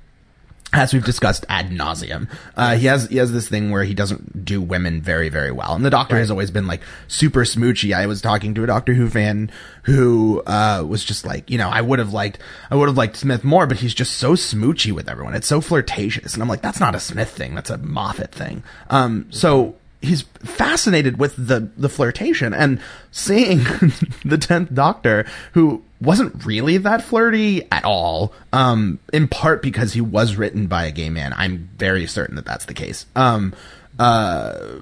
[0.73, 4.45] as we've discussed ad nauseum, uh, he has he has this thing where he doesn't
[4.45, 7.95] do women very very well, and the Doctor has always been like super smoochy.
[7.95, 9.51] I was talking to a Doctor Who fan
[9.85, 12.39] who uh, was just like, you know, I would have liked
[12.71, 15.35] I would have liked Smith more, but he's just so smoochy with everyone.
[15.35, 18.63] It's so flirtatious, and I'm like, that's not a Smith thing, that's a Moffat thing.
[18.91, 22.81] Um, so he's fascinated with the the flirtation and
[23.11, 23.59] seeing
[24.25, 28.33] the tenth Doctor who wasn't really that flirty at all.
[28.53, 31.35] Um, in part because he was written by a gay man.
[31.37, 33.07] I'm very certain that that's the case.
[33.17, 33.55] Um,
[33.99, 34.79] uh,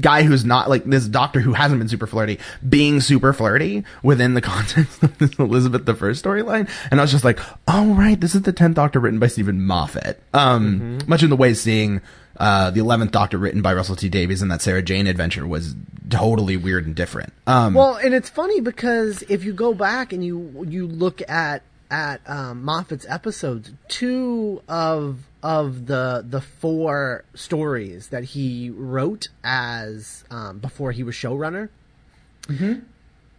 [0.00, 4.34] guy who's not like this doctor who hasn't been super flirty, being super flirty within
[4.34, 6.68] the context of this Elizabeth the First storyline.
[6.90, 9.66] And I was just like, oh right, this is the tenth Doctor written by Steven
[9.66, 10.22] Moffat.
[10.32, 12.00] Um, much in the way seeing
[12.38, 15.74] uh, the eleventh Doctor written by Russell T Davies and that Sarah Jane adventure was
[16.10, 17.32] totally weird and different.
[17.46, 21.62] Um, Well, and it's funny because if you go back and you you look at
[21.90, 30.24] at um, Moffat's episodes, two of of the the four stories that he wrote as
[30.30, 31.68] um, before he was showrunner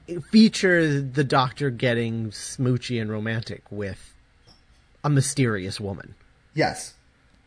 [0.08, 4.14] it feature the Doctor getting smoochy and romantic with
[5.04, 6.16] a mysterious woman.
[6.54, 6.94] yes,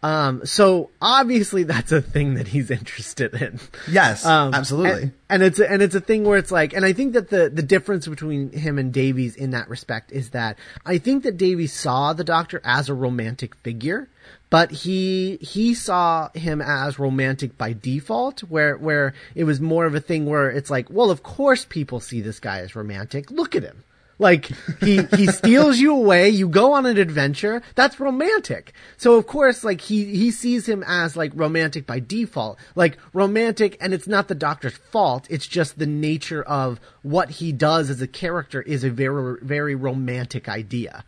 [0.02, 3.60] Um, so obviously that's a thing that he's interested in.
[3.88, 5.02] yes, Um, absolutely.
[5.02, 7.50] And, and it's and it's a thing where it's like, and I think that the
[7.50, 11.72] the difference between him and Davies in that respect is that I think that Davies
[11.72, 14.08] saw the Doctor as a romantic figure,
[14.48, 19.94] but he he saw him as romantic by default, where where it was more of
[19.94, 23.30] a thing where it's like, well, of course people see this guy as romantic.
[23.30, 23.84] Look at him.
[24.20, 24.50] Like
[24.82, 27.62] he he steals you away, you go on an adventure.
[27.74, 28.74] That's romantic.
[28.98, 33.78] So of course, like he he sees him as like romantic by default, like romantic,
[33.80, 35.26] and it's not the Doctor's fault.
[35.30, 39.74] It's just the nature of what he does as a character is a very very
[39.74, 41.02] romantic idea.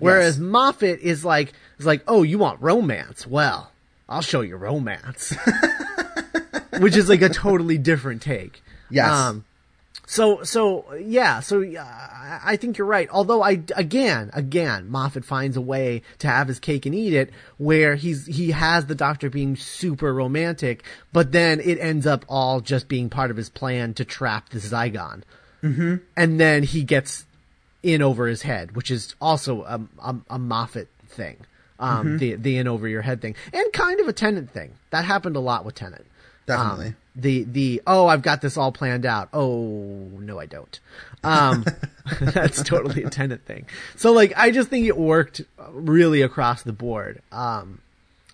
[0.00, 0.42] Whereas Yes.
[0.42, 3.28] Moffat is like is like, oh, you want romance?
[3.28, 3.70] Well,
[4.08, 5.32] I'll show you romance,
[6.80, 8.62] which is like a totally different take.
[8.90, 9.08] Yes.
[9.10, 9.44] Um,
[10.08, 11.84] so, so yeah, so uh,
[12.44, 13.08] I think you're right.
[13.10, 17.30] Although I again, again, Moffat finds a way to have his cake and eat it,
[17.58, 22.60] where he's he has the Doctor being super romantic, but then it ends up all
[22.60, 25.22] just being part of his plan to trap the Zygon,
[25.60, 25.96] mm-hmm.
[26.16, 27.24] and then he gets
[27.82, 31.38] in over his head, which is also a a, a Moffat thing,
[31.80, 34.74] um, the the in over your head thing, and kind of a Tennant thing.
[34.90, 36.06] That happened a lot with Tennant.
[36.46, 36.88] Definitely.
[36.88, 39.28] Um, the the oh I've got this all planned out.
[39.32, 40.80] Oh no I don't.
[41.24, 41.64] Um,
[42.20, 43.66] that's totally a Tennant thing.
[43.96, 47.22] So like I just think it worked really across the board.
[47.32, 47.80] Um,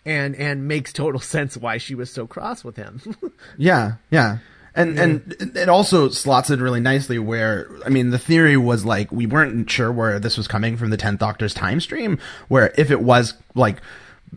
[0.05, 3.01] and and makes total sense why she was so cross with him.
[3.57, 4.39] Yeah, yeah.
[4.75, 9.13] And and it also slots in really nicely where I mean the theory was like
[9.13, 12.19] we weren't sure where this was coming from the 10th Doctor's time stream
[12.49, 13.83] where if it was like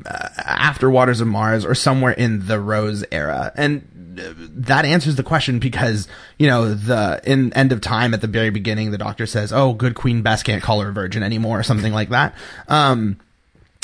[0.05, 5.23] after Waters of Mars or somewhere in the Rose era and uh, that answers the
[5.23, 9.25] question because you know the in End of Time at the very beginning the doctor
[9.25, 12.35] says oh good Queen Bess can't call her a virgin anymore or something like that
[12.67, 13.17] um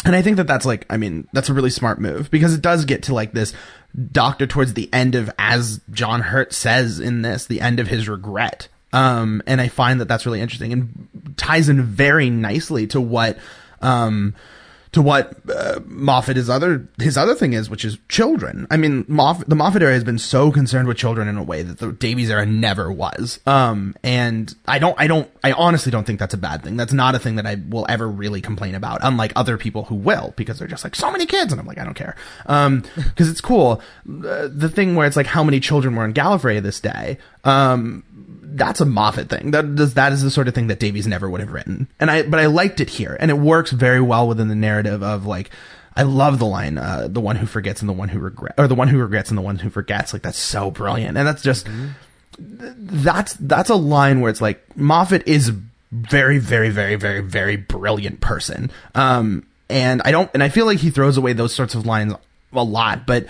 [0.04, 2.62] and I think that that's like, I mean, that's a really smart move because it
[2.62, 3.54] does get to like this
[4.12, 8.10] doctor towards the end of, as John Hurt says in this, the end of his
[8.10, 8.68] regret.
[8.94, 13.38] Um, and I find that that's really interesting and ties in very nicely to what,
[13.82, 14.34] um,
[14.92, 18.68] to what uh, Moffat his other his other thing is, which is children.
[18.70, 21.62] I mean, Moffat, the Moffat era has been so concerned with children in a way
[21.64, 23.40] that the Davies era never was.
[23.46, 26.76] Um, and I don't, I don't, I honestly don't think that's a bad thing.
[26.76, 29.96] That's not a thing that I will ever really complain about, unlike other people who
[29.96, 32.16] will, because they're just like so many kids, and I'm like, I don't care,
[32.48, 33.82] um, because it's cool.
[34.08, 38.04] Uh, the thing where it's like how many children were in Gallifrey this day, um,
[38.54, 39.52] that's a Moffat thing.
[39.52, 41.88] That does that is the sort of thing that Davies never would have written.
[42.00, 45.04] And I but I liked it here, and it works very well within the narrative
[45.04, 45.50] of like.
[45.94, 48.70] I love the line, uh, the one who forgets and the one who regret, or
[48.70, 50.14] the one who regrets and the one who forgets.
[50.14, 51.68] Like that's so brilliant, and that's just
[52.40, 55.52] that's that's a line where it's like Moffat is
[55.92, 58.72] very, very, very, very, very brilliant person.
[58.96, 62.14] Um, and I don't, and I feel like he throws away those sorts of lines
[62.54, 63.26] a lot, but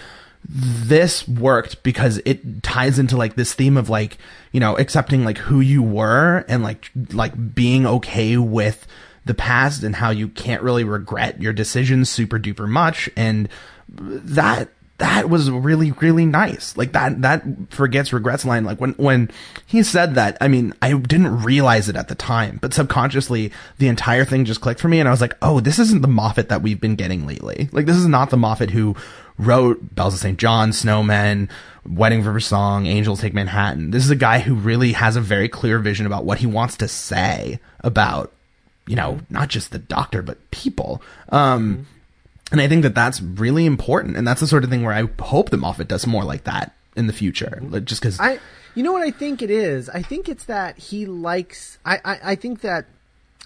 [0.48, 4.18] this worked because it ties into like this theme of like
[4.52, 8.88] you know accepting like who you were and like like being okay with
[9.26, 13.10] the past and how you can't really regret your decisions super duper much.
[13.16, 13.50] And
[13.88, 16.76] that that was really really nice.
[16.76, 18.64] Like that that forgets regrets line.
[18.64, 19.30] Like when when
[19.66, 23.88] he said that i mean i didn't realize it at the time but subconsciously the
[23.88, 26.50] entire thing just clicked for me and i was like oh this isn't the moffat
[26.50, 27.70] that we've been getting lately.
[27.72, 28.96] Like this is not the moffat who
[29.42, 31.50] wrote bells of st john snowmen
[31.88, 35.50] wedding river song angels take manhattan this is a guy who really has a very
[35.50, 38.32] clear vision about what he wants to say about
[38.88, 41.84] you know not just the doctor but people um mm-hmm
[42.52, 44.18] and I think that that's really important.
[44.18, 46.76] And that's the sort of thing where I hope that Moffat does more like that
[46.96, 47.60] in the future.
[47.64, 48.40] Like, just because I,
[48.76, 49.90] you know what I think it is?
[49.90, 52.86] I think it's that he likes, I, I, I think that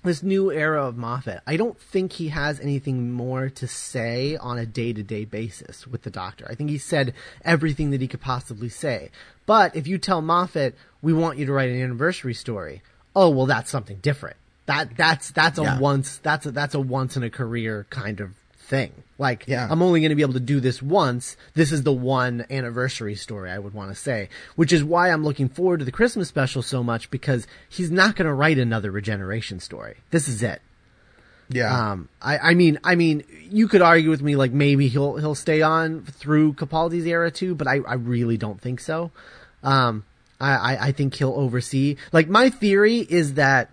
[0.06, 4.58] this new era of Moffat, I don't think he has anything more to say on
[4.58, 6.46] a day to day basis with the Doctor.
[6.50, 9.12] I think he said everything that he could possibly say.
[9.46, 12.82] But if you tell Moffat, we want you to write an anniversary story,
[13.16, 14.38] oh well, that's something different.
[14.66, 15.80] That that's that's a yeah.
[15.80, 18.92] once that's a that's a once in a career kind of thing.
[19.18, 19.68] Like, yeah.
[19.70, 21.38] I'm only going to be able to do this once.
[21.54, 25.24] This is the one anniversary story I would want to say, which is why I'm
[25.24, 28.92] looking forward to the Christmas special so much because he's not going to write another
[28.92, 29.98] regeneration story.
[30.12, 30.62] This is it.
[31.48, 31.92] Yeah.
[31.92, 35.36] Um, I, I mean, I mean, you could argue with me like maybe he'll, he'll
[35.36, 39.12] stay on through Capaldi's era too, but I, I really don't think so.
[39.64, 40.04] Um,
[40.42, 43.70] I, I, I think he'll oversee, like my theory is that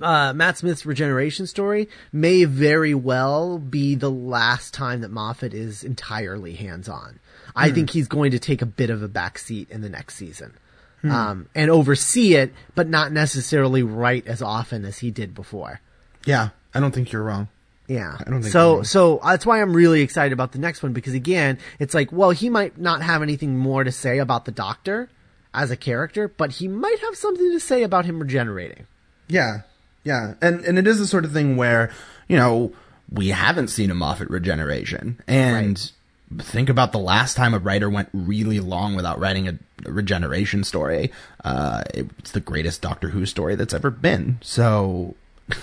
[0.00, 5.84] uh, Matt Smith's regeneration story may very well be the last time that Moffat is
[5.84, 7.20] entirely hands on.
[7.46, 7.50] Hmm.
[7.54, 10.54] I think he's going to take a bit of a backseat in the next season.
[11.02, 11.10] Hmm.
[11.10, 15.80] Um, and oversee it, but not necessarily write as often as he did before.
[16.26, 17.48] Yeah, I don't think you're wrong.
[17.90, 18.16] Yeah.
[18.20, 18.84] I don't think so.
[18.84, 22.30] So that's why I'm really excited about the next one because again, it's like, well,
[22.30, 25.08] he might not have anything more to say about the Doctor
[25.52, 28.86] as a character, but he might have something to say about him regenerating.
[29.26, 29.62] Yeah,
[30.04, 31.90] yeah, and and it is the sort of thing where
[32.28, 32.72] you know
[33.10, 35.92] we haven't seen a Moffat regeneration, and
[36.34, 36.44] right.
[36.44, 40.64] think about the last time a writer went really long without writing a, a regeneration
[40.64, 41.12] story.
[41.44, 44.38] Uh, it's the greatest Doctor Who story that's ever been.
[44.42, 45.14] So.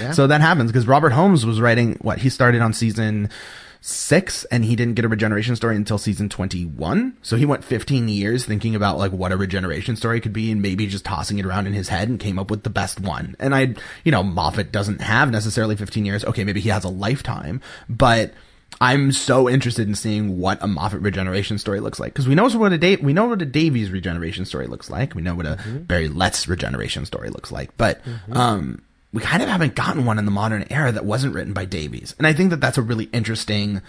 [0.00, 0.12] yeah.
[0.12, 3.30] So that happens because Robert Holmes was writing what he started on season
[3.80, 7.16] six and he didn't get a regeneration story until season 21.
[7.22, 10.62] So he went 15 years thinking about like what a regeneration story could be and
[10.62, 13.36] maybe just tossing it around in his head and came up with the best one.
[13.38, 13.74] And I,
[14.04, 16.24] you know, Moffat doesn't have necessarily 15 years.
[16.24, 18.32] Okay, maybe he has a lifetime, but
[18.80, 22.44] I'm so interested in seeing what a Moffat regeneration story looks like because we know
[22.44, 25.14] what a da- we know what a Davies regeneration story looks like.
[25.14, 25.78] We know what a mm-hmm.
[25.84, 28.36] Barry Letts regeneration story looks like, but mm-hmm.
[28.36, 28.82] um,
[29.16, 32.14] we kind of haven't gotten one in the modern era that wasn't written by Davies.
[32.18, 33.80] And I think that that's a really interesting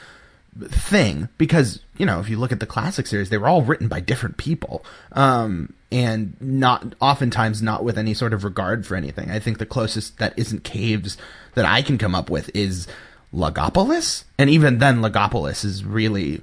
[0.58, 3.90] thing because, you know, if you look at the classic series, they were all written
[3.90, 4.86] by different people.
[5.12, 9.30] Um, and not oftentimes not with any sort of regard for anything.
[9.30, 11.18] I think the closest that isn't caves
[11.56, 12.88] that I can come up with is
[13.34, 14.24] Logopolis.
[14.38, 16.40] And even then Logopolis is really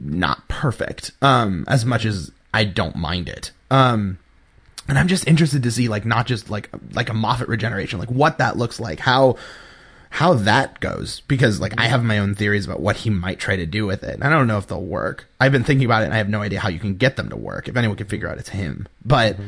[0.00, 1.10] not perfect.
[1.20, 3.50] Um, as much as I don't mind it.
[3.68, 4.18] Um,
[4.88, 8.10] and I'm just interested to see like not just like like a Moffat regeneration, like
[8.10, 9.36] what that looks like, how
[10.10, 13.56] how that goes because like I have my own theories about what he might try
[13.56, 14.14] to do with it.
[14.14, 15.26] And I don't know if they'll work.
[15.40, 17.30] I've been thinking about it and I have no idea how you can get them
[17.30, 17.66] to work.
[17.66, 18.86] If anyone can figure out it's him.
[19.04, 19.38] But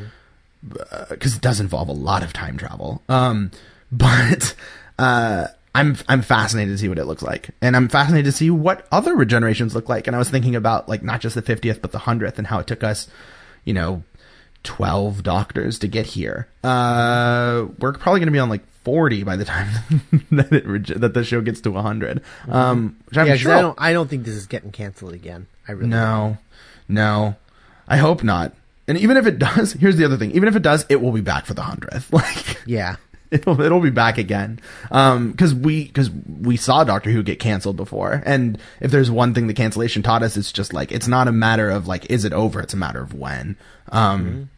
[0.67, 1.15] because mm-hmm.
[1.15, 3.03] uh, it does involve a lot of time travel.
[3.07, 3.51] Um
[3.91, 4.55] but
[4.97, 8.49] uh I'm I'm fascinated to see what it looks like, and I'm fascinated to see
[8.49, 10.07] what other regenerations look like.
[10.07, 12.59] And I was thinking about like not just the 50th, but the 100th, and how
[12.59, 13.09] it took us,
[13.65, 14.01] you know,
[14.65, 16.47] 12 doctors to get here.
[16.63, 19.67] Uh, we're probably going to be on like 40 by the time
[20.31, 22.21] that it rege- that the show gets to 100.
[22.49, 23.77] Um, which I'm Yeah, sure I don't.
[23.81, 25.47] I don't think this is getting canceled again.
[25.67, 25.87] I really.
[25.89, 26.37] no,
[26.87, 27.35] no,
[27.87, 28.53] I hope not.
[28.87, 30.31] And even if it does, here's the other thing.
[30.31, 32.11] Even if it does, it will be back for the hundredth.
[32.13, 32.97] Like Yeah.
[33.31, 34.59] it'll it'll be back again.
[34.91, 39.33] Um, because we because we saw Doctor Who get canceled before, and if there's one
[39.33, 42.23] thing the cancellation taught us, it's just like it's not a matter of like is
[42.23, 42.61] it over.
[42.61, 43.57] It's a matter of when.
[43.91, 44.51] Um,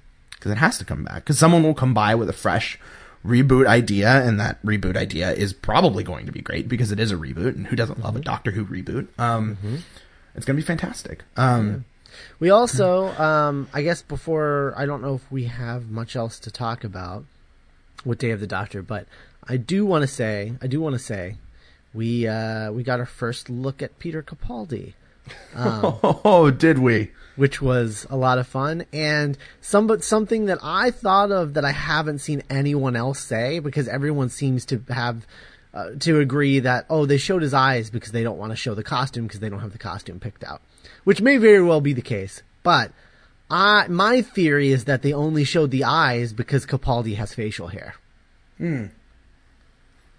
[0.47, 1.15] because it has to come back.
[1.25, 2.79] Because someone will come by with a fresh
[3.25, 7.11] reboot idea, and that reboot idea is probably going to be great because it is
[7.11, 9.07] a reboot, and who doesn't love a Doctor Who reboot?
[9.19, 9.57] Um,
[10.35, 11.23] it's gonna be fantastic.
[11.35, 11.85] Um.
[12.39, 16.49] We also, um, I guess before, I don't know if we have much else to
[16.49, 17.25] talk about
[18.05, 19.05] with Day of the Doctor, but
[19.43, 21.35] I do want to say, I do want to say,
[21.93, 24.93] we uh, we got our first look at Peter Capaldi,
[25.55, 27.11] Oh, did we?
[27.37, 31.63] Which was a lot of fun, and some but something that I thought of that
[31.63, 35.25] I haven't seen anyone else say because everyone seems to have.
[35.73, 38.73] Uh, to agree that oh they showed his eyes because they don't want to show
[38.73, 40.61] the costume because they don't have the costume picked out,
[41.03, 42.41] which may very well be the case.
[42.63, 42.93] But
[43.49, 47.95] I my theory is that they only showed the eyes because Capaldi has facial hair.
[48.57, 48.85] Hmm.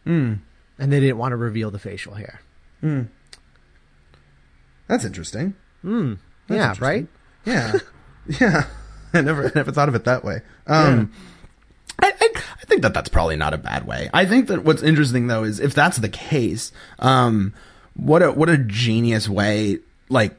[0.05, 0.35] Hmm.
[0.79, 2.41] And they didn't want to reveal the facial hair.
[4.87, 5.55] That's interesting.
[6.49, 7.07] Yeah, right.
[7.44, 7.72] Yeah,
[8.40, 8.66] yeah.
[9.14, 10.42] I never, I never thought of it that way.
[10.66, 11.12] Um,
[11.99, 14.11] I, I, I think that that's probably not a bad way.
[14.12, 17.55] I think that what's interesting though is if that's the case, um,
[17.94, 19.78] what a what a genius way,
[20.11, 20.36] like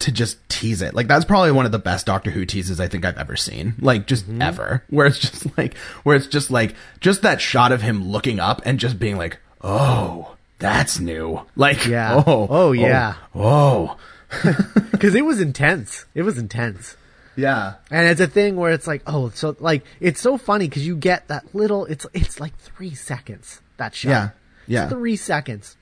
[0.00, 0.94] to just tease it.
[0.94, 3.74] Like that's probably one of the best Doctor Who teases I think I've ever seen.
[3.80, 4.84] Like just ever.
[4.90, 8.62] Where it's just like where it's just like just that shot of him looking up
[8.64, 12.22] and just being like, "Oh, that's new." Like, Yeah.
[12.24, 13.14] "Oh, Oh, yeah.
[13.34, 13.96] Oh.
[14.90, 16.06] Because it was intense.
[16.14, 16.96] It was intense.
[17.36, 17.74] Yeah.
[17.90, 20.96] And it's a thing where it's like, oh, so like it's so funny because you
[20.96, 21.84] get that little.
[21.86, 24.08] It's it's like three seconds that shot.
[24.10, 24.28] Yeah.
[24.66, 24.88] Yeah.
[24.88, 25.76] three seconds.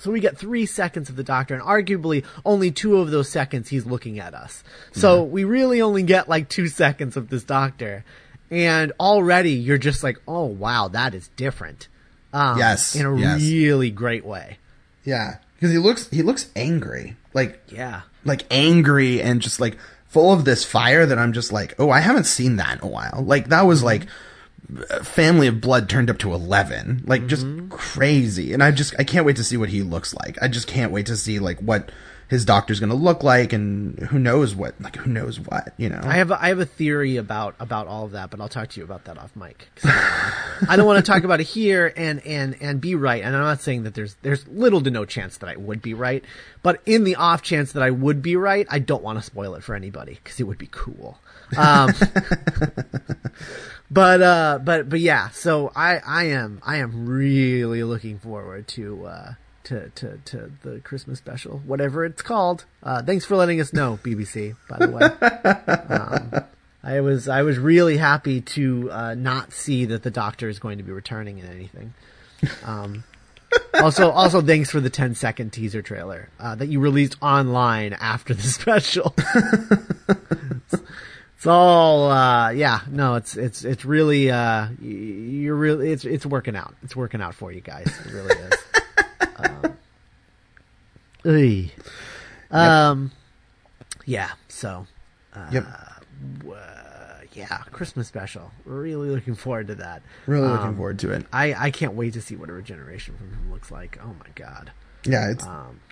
[0.00, 3.68] So we get three seconds of the Doctor, and arguably only two of those seconds
[3.70, 4.62] he's looking at us.
[4.92, 8.04] So we really only get like two seconds of this Doctor,
[8.50, 11.88] and already you're just like, oh wow, that is different.
[12.34, 13.40] Um, Yes, in a yes.
[13.40, 14.58] really great way.
[15.04, 18.02] Yeah, because he looks he looks angry, like Yeah.
[18.24, 22.00] like angry and just like full of this fire that I'm just like, oh, I
[22.00, 23.24] haven't seen that in a while.
[23.26, 23.86] Like that was mm-hmm.
[23.86, 27.68] like Family of Blood turned up to eleven, like just mm-hmm.
[27.68, 28.52] crazy.
[28.52, 30.36] And I just I can't wait to see what he looks like.
[30.42, 31.90] I just can't wait to see like what
[32.28, 36.00] his doctor's gonna look like, and who knows what like who knows what you know.
[36.02, 38.68] I have a, I have a theory about about all of that, but I'll talk
[38.70, 39.68] to you about that off mic.
[39.84, 43.22] I don't want to talk about it here and and and be right.
[43.22, 45.94] And I'm not saying that there's there's little to no chance that I would be
[45.94, 46.22] right,
[46.62, 49.54] but in the off chance that I would be right, I don't want to spoil
[49.54, 51.18] it for anybody because it would be cool.
[51.56, 51.92] Um,
[53.90, 55.30] but uh, but but yeah.
[55.30, 59.06] So I I am I am really looking forward to.
[59.06, 59.32] Uh,
[59.68, 62.64] to, to, to the Christmas special, whatever it's called.
[62.82, 65.02] Uh, thanks for letting us know, BBC, by the way.
[65.94, 66.44] Um,
[66.82, 70.78] I was I was really happy to uh, not see that the Doctor is going
[70.78, 71.92] to be returning in anything.
[72.64, 73.04] Um,
[73.74, 78.32] also, also thanks for the 10 second teaser trailer uh, that you released online after
[78.32, 79.12] the special.
[79.18, 80.82] it's,
[81.36, 86.56] it's all uh, yeah, no, it's it's it's really uh, you're really it's it's working
[86.56, 86.74] out.
[86.82, 87.86] It's working out for you guys.
[87.86, 88.67] It really is.
[89.38, 89.76] Um,
[91.26, 91.70] oy.
[92.50, 93.10] um
[94.06, 94.86] yeah, so
[95.52, 95.66] yep.
[95.66, 96.54] uh,
[97.34, 98.50] yeah, Christmas special.
[98.64, 100.02] Really looking forward to that.
[100.26, 101.26] Really looking Um, forward to it.
[101.32, 103.98] I, I can't wait to see what a regeneration from him looks like.
[104.02, 104.72] Oh my god.
[105.04, 105.44] Yeah, it's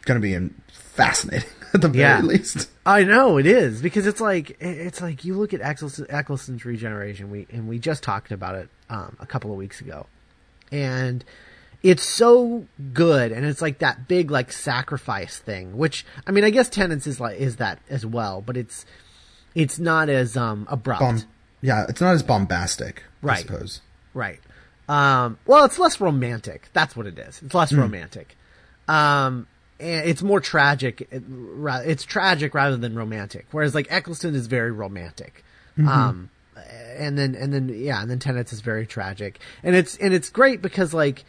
[0.04, 0.36] gonna be
[0.72, 2.22] fascinating at the very Yeah.
[2.22, 2.70] least.
[2.84, 7.30] I know it is because it's like it's like you look at Eccleston, Eccleston's regeneration.
[7.30, 10.06] We and we just talked about it um, a couple of weeks ago,
[10.72, 11.24] and
[11.82, 15.76] it's so good, and it's like that big like sacrifice thing.
[15.76, 18.84] Which I mean, I guess Tennant's is like is that as well, but it's
[19.54, 21.00] it's not as um abrupt.
[21.00, 21.22] Bomb-
[21.62, 23.38] yeah, it's not as bombastic, I Right.
[23.46, 23.80] suppose.
[24.14, 24.40] Right.
[24.88, 26.68] Um, well, it's less romantic.
[26.72, 27.42] That's what it is.
[27.42, 28.36] It's less romantic.
[28.86, 29.46] Um,
[29.80, 31.08] and it's more tragic.
[31.10, 33.46] It's tragic rather than romantic.
[33.50, 35.42] Whereas like Eccleston is very romantic.
[35.78, 36.30] Um,
[36.96, 39.40] and then, and then, yeah, and then Tennant's is very tragic.
[39.64, 41.24] And it's, and it's great because like,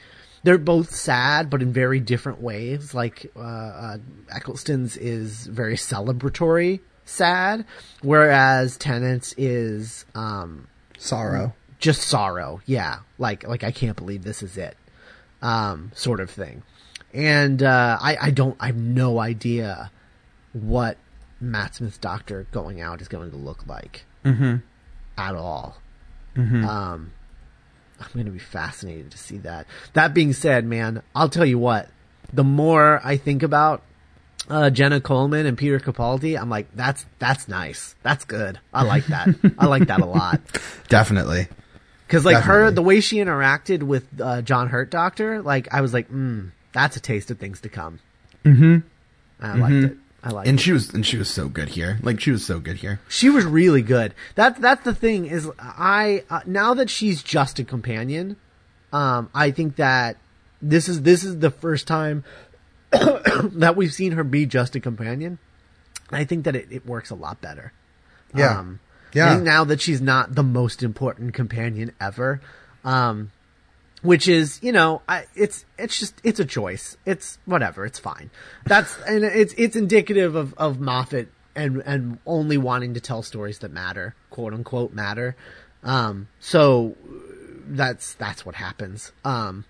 [0.48, 2.94] they're both sad, but in very different ways.
[2.94, 3.98] Like, uh, uh
[4.34, 7.66] Eccleston's is very celebratory sad,
[8.02, 10.68] whereas Tennant's is, um,
[10.98, 11.54] Sorrow.
[11.80, 14.76] just sorrow yeah like like i can't believe this is it
[15.44, 16.64] um sort of thing
[17.14, 19.92] and uh i i don't i have no idea
[20.54, 20.98] what
[21.40, 24.56] matt smith's doctor going out is going to look like Mm-hmm.
[25.20, 25.78] at all
[26.36, 26.66] Mm-hmm.
[26.66, 27.12] um
[28.00, 29.68] I'm going to be fascinated to see that.
[29.94, 31.90] That being said, man, I'll tell you what.
[32.34, 33.82] The more I think about
[34.50, 37.96] uh, Jenna Coleman and Peter Capaldi, I'm like, that's that's nice.
[38.04, 38.60] That's good.
[38.74, 39.30] I like that.
[39.58, 40.42] I like that a lot.
[40.90, 41.48] Definitely.
[42.06, 45.94] Because like her, the way she interacted with uh, John Hurt Doctor, like I was
[45.94, 48.00] like, mm, that's a taste of things to come.
[48.46, 48.78] Mm-hmm.
[49.42, 49.98] I liked it.
[50.28, 50.62] I liked And it.
[50.62, 52.00] she was and she was so good here.
[52.04, 53.00] Like she was so good here.
[53.08, 54.14] She was really good.
[54.36, 58.36] That that's the thing is I uh, now that she's just a companion,
[58.92, 60.18] um, I think that
[60.62, 62.26] this is this is the first time
[62.92, 65.40] that we've seen her be just a companion.
[66.12, 67.72] I think that it, it works a lot better.
[68.36, 68.60] Yeah.
[68.60, 68.80] Um,
[69.14, 69.40] Yeah.
[69.40, 72.42] Now that she's not the most important companion ever,
[72.84, 73.32] um,
[74.02, 76.98] which is you know I, it's it's just it's a choice.
[77.06, 77.86] It's whatever.
[77.86, 78.30] It's fine.
[78.66, 83.60] That's and it's it's indicative of of Moffat and and only wanting to tell stories
[83.60, 85.36] that matter, quote unquote matter.
[85.84, 86.96] Um, so
[87.68, 89.12] that's that's what happens.
[89.26, 89.66] Um,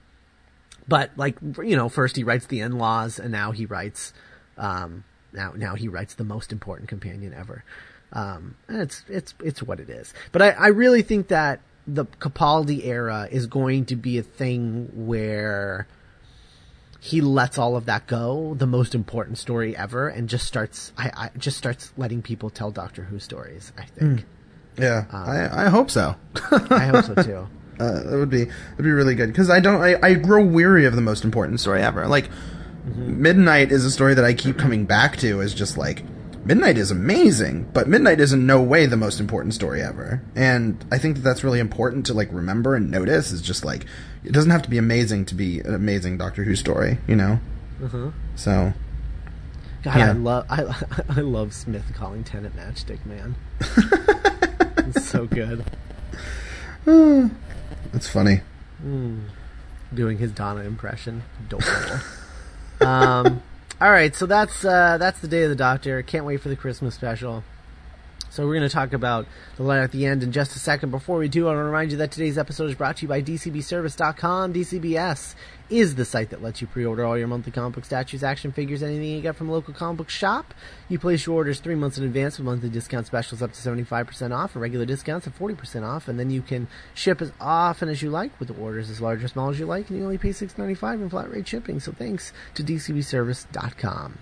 [0.88, 4.14] but like you know, first he writes the in laws, and now he writes
[4.58, 5.04] um,
[5.34, 7.64] now now he writes the most important companion ever.
[8.14, 10.14] Um, and it's it's it's what it is.
[10.32, 14.90] But I, I really think that the Capaldi era is going to be a thing
[14.94, 15.88] where
[17.00, 21.12] he lets all of that go, the most important story ever, and just starts I,
[21.16, 23.72] I just starts letting people tell Doctor Who stories.
[23.78, 24.26] I think.
[24.78, 25.06] Yeah.
[25.12, 26.16] Um, I I hope so.
[26.52, 27.48] I hope so too.
[27.80, 30.86] Uh, that would be that'd be really good because I don't I, I grow weary
[30.86, 32.08] of the most important story ever.
[32.08, 32.28] Like
[32.96, 36.04] Midnight is a story that I keep coming back to as just like
[36.48, 40.22] Midnight is amazing, but Midnight is in no way the most important story ever.
[40.34, 43.86] And I think that that's really important to like remember and notice is just like
[44.24, 47.42] it doesn't have to be amazing to be an amazing Doctor Who story, you know.
[48.38, 48.72] So
[49.84, 50.10] God, Yeah.
[50.10, 53.36] I love I I love Smith calling Tennant Matchstick Man.
[54.88, 55.66] it's so good.
[57.92, 58.40] That's funny.
[59.94, 61.24] doing his Donna impression.
[61.46, 62.00] Adorable.
[62.82, 63.44] um,
[63.80, 66.02] all right, so that's uh, that's the day of the Doctor.
[66.02, 67.44] Can't wait for the Christmas special.
[68.38, 69.26] So we're going to talk about
[69.56, 70.92] the light at the end in just a second.
[70.92, 73.08] Before we do, I want to remind you that today's episode is brought to you
[73.08, 74.54] by DCBService.com.
[74.54, 75.34] DCBS
[75.72, 78.84] is the site that lets you pre-order all your monthly comic book statues, action figures,
[78.84, 80.54] anything you get from a local comic book shop.
[80.88, 84.32] You place your orders three months in advance with monthly discount specials up to 75%
[84.32, 86.08] off and regular discounts of 40% off.
[86.08, 89.30] And then you can ship as often as you like with orders as large or
[89.30, 89.90] small as you like.
[89.90, 91.80] And you only pay $6.95 in flat rate shipping.
[91.80, 94.20] So thanks to DCBService.com.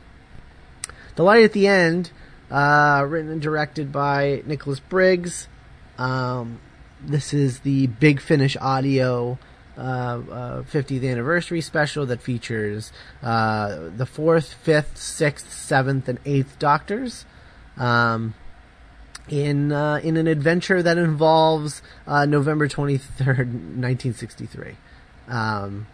[1.16, 2.11] The Light at the End,
[2.51, 5.47] uh, written and directed by Nicholas Briggs.
[5.97, 6.59] Um,
[7.01, 9.37] this is the Big Finish Audio
[9.77, 12.91] uh, uh, 50th anniversary special that features
[13.21, 17.25] uh, the fourth, fifth, sixth, seventh, and eighth Doctors.
[17.77, 18.35] Um,
[19.27, 24.75] in uh, in an adventure that involves uh, November 23rd, 1963.
[25.27, 25.87] Um,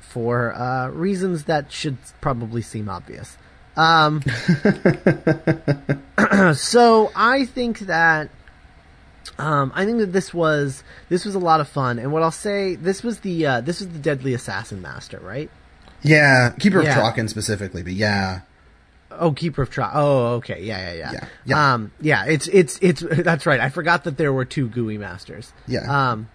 [0.00, 3.36] for uh, reasons that should probably seem obvious.
[3.76, 4.22] Um,
[6.54, 8.28] so I think that
[9.38, 12.30] um, I think that this was this was a lot of fun, and what I'll
[12.30, 15.50] say this was the uh, this was the Deadly Assassin Master, right?
[16.02, 17.00] Yeah, Keeper of Yeah.
[17.00, 18.40] Traken specifically, but yeah.
[19.10, 19.90] Oh, Keeper of Trial.
[19.94, 21.74] Oh, okay, yeah, yeah, yeah, Yeah, yeah.
[21.74, 23.60] Um, yeah, it's it's it's that's right.
[23.60, 25.52] I forgot that there were two GUI masters.
[25.66, 26.10] Yeah.
[26.10, 26.28] Um,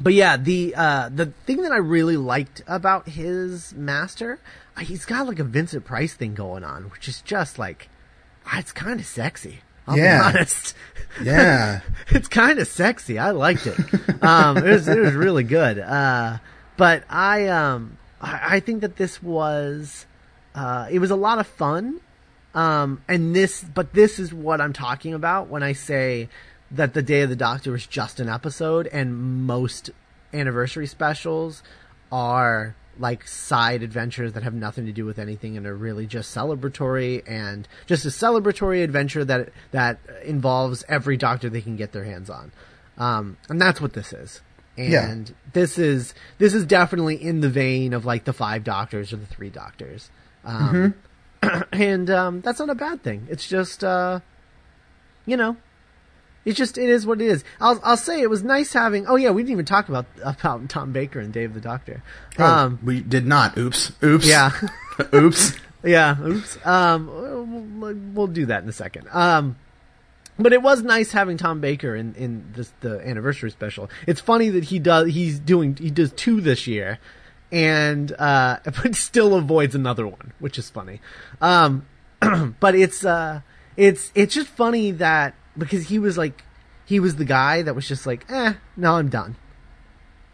[0.00, 4.40] but yeah, the uh, the thing that I really liked about his master,
[4.80, 7.88] he's got like a Vincent Price thing going on, which is just like,
[8.46, 9.60] ah, it's kind of sexy.
[9.86, 10.30] I'll Yeah.
[10.32, 10.74] be honest.
[11.22, 11.80] Yeah.
[12.08, 13.18] it's kind of sexy.
[13.20, 13.78] I liked it.
[14.24, 15.78] Um, it was it was really good.
[15.78, 16.38] Uh,
[16.76, 20.06] but I um I, I think that this was
[20.56, 22.00] uh, it was a lot of fun.
[22.54, 26.28] Um, and this, but this is what I'm talking about when I say
[26.70, 29.90] that the Day of the Doctor was just an episode, and most
[30.32, 31.62] anniversary specials
[32.12, 36.34] are like side adventures that have nothing to do with anything and are really just
[36.34, 42.04] celebratory and just a celebratory adventure that that involves every Doctor they can get their
[42.04, 42.52] hands on.
[42.96, 44.40] Um, and that's what this is.
[44.76, 45.08] Yeah.
[45.08, 49.16] And this is this is definitely in the vein of like the five Doctors or
[49.16, 50.10] the three Doctors.
[50.44, 50.94] Um,
[51.72, 53.26] and um, that's not a bad thing.
[53.30, 54.20] It's just, uh,
[55.26, 55.56] you know,
[56.44, 57.44] it's just it is what it is.
[57.60, 59.06] I'll I'll say it was nice having.
[59.06, 62.02] Oh yeah, we didn't even talk about about Tom Baker and Day of the Doctor.
[62.38, 63.56] Um, we did not.
[63.56, 63.92] Oops.
[64.02, 64.26] Oops.
[64.26, 64.50] yeah,
[65.14, 65.54] Oops.
[65.84, 66.16] yeah.
[66.20, 66.66] Oops.
[66.66, 69.08] Um, we'll, we'll do that in a second.
[69.12, 69.56] Um.
[70.36, 73.88] But it was nice having Tom Baker in, in this, the anniversary special.
[74.04, 76.98] It's funny that he does he's doing he does two this year,
[77.52, 81.00] and uh, but still avoids another one, which is funny.
[81.40, 81.86] Um,
[82.60, 83.42] but it's uh,
[83.76, 86.42] it's it's just funny that because he was like
[86.86, 89.36] he was the guy that was just like, eh, no, I'm done.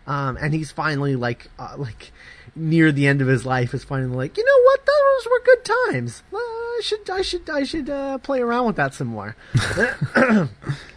[0.06, 2.10] um, and he's finally like uh, like
[2.56, 5.64] near the end of his life is finally like, you know what, those were good
[5.92, 6.22] times.
[6.32, 9.36] Uh, I should I should I should uh, play around with that some more.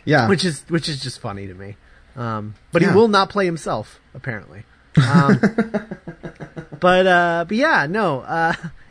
[0.05, 0.27] Yeah.
[0.27, 1.75] which is which is just funny to me.
[2.15, 2.89] Um, but Yeah.
[2.91, 4.63] he will not play himself apparently.
[4.97, 5.39] Um,
[6.79, 8.21] but uh, but yeah, no.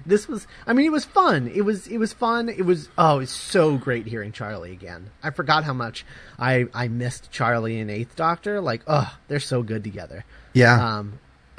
[0.06, 0.46] This was.
[0.66, 1.48] I mean, it was fun.
[1.54, 1.86] It was.
[1.86, 2.48] It was fun.
[2.48, 2.88] It was.
[2.98, 5.10] Oh, it's so great hearing Charlie again.
[5.22, 6.04] I forgot how much
[6.38, 8.60] I I missed Charlie and Eighth Doctor.
[8.60, 10.24] Like, oh, they're so good together.
[10.54, 10.98] yeah.
[10.98, 11.18] Um,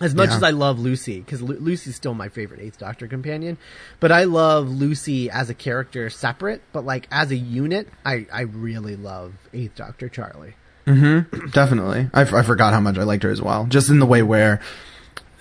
[0.00, 0.36] as much Yeah.
[0.36, 3.58] as I love Lucy, because Lu- Lucy's still my favorite Eighth Doctor companion,
[4.00, 6.62] but I love Lucy as a character separate.
[6.72, 10.54] But like as a unit, I I really love Eighth Doctor Charlie.
[10.86, 11.46] Mm-hmm.
[11.52, 12.10] Definitely.
[12.12, 13.64] I, f- I forgot how much I liked her as well.
[13.66, 14.60] Just in the way where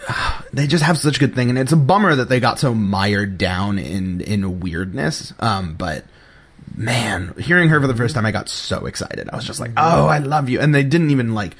[0.53, 2.73] they just have such a good thing, and it's a bummer that they got so
[2.73, 5.33] mired down in in weirdness.
[5.39, 6.05] Um, but
[6.75, 9.29] man, hearing her for the first time, I got so excited.
[9.31, 11.55] I was just like, "Oh, I love you!" And they didn't even like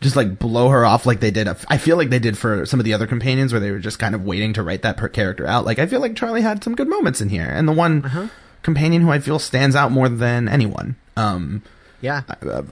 [0.00, 1.48] just like blow her off like they did.
[1.48, 3.98] I feel like they did for some of the other companions, where they were just
[3.98, 5.64] kind of waiting to write that per character out.
[5.64, 8.30] Like I feel like Charlie had some good moments in here, and the one
[8.62, 10.96] companion who I feel stands out more than anyone.
[11.16, 11.62] Um,
[12.02, 12.22] Yeah,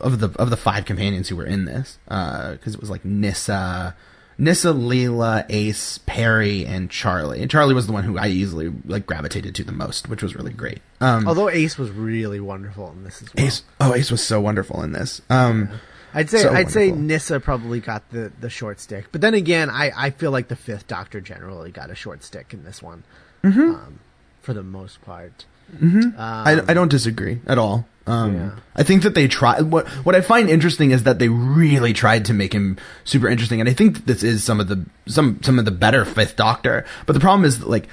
[0.00, 3.94] of the of the five companions who were in this, because it was like Nyssa,
[4.38, 7.40] Nyssa, Leela, Ace, Peri, and Charlie.
[7.40, 10.34] And Charlie was the one who I easily like gravitated to the most, which was
[10.34, 10.80] really great.
[11.00, 13.46] Um, although Ace was really wonderful in this as well.
[13.46, 15.20] Ace, oh, Ace was so wonderful in this.
[15.30, 15.68] Um,
[16.12, 16.90] I'd say So I'd say.
[16.92, 20.56] Nyssa probably got the, the short stick, but then again, I, I feel like the
[20.56, 23.04] Fifth Doctor generally got a short stick in this one,
[23.42, 23.60] Mm-hmm.
[23.60, 23.98] um,
[24.42, 25.44] for the most part.
[25.82, 27.86] I, I don't disagree at all.
[28.06, 28.50] Um, Yeah.
[28.76, 29.60] I think that they try.
[29.62, 33.60] What what I find interesting is that they really tried to make him super interesting,
[33.60, 36.36] and I think that this is some of the some some of the better Fifth
[36.36, 36.84] Doctor.
[37.06, 37.88] But the problem is like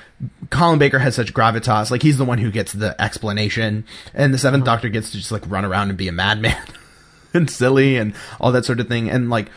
[0.49, 1.91] Colin Baker has such gravitas.
[1.91, 5.31] Like he's the one who gets the explanation, and the 7th Doctor gets to just
[5.31, 6.57] like run around and be a madman
[7.33, 9.09] and silly and all that sort of thing.
[9.09, 9.47] And like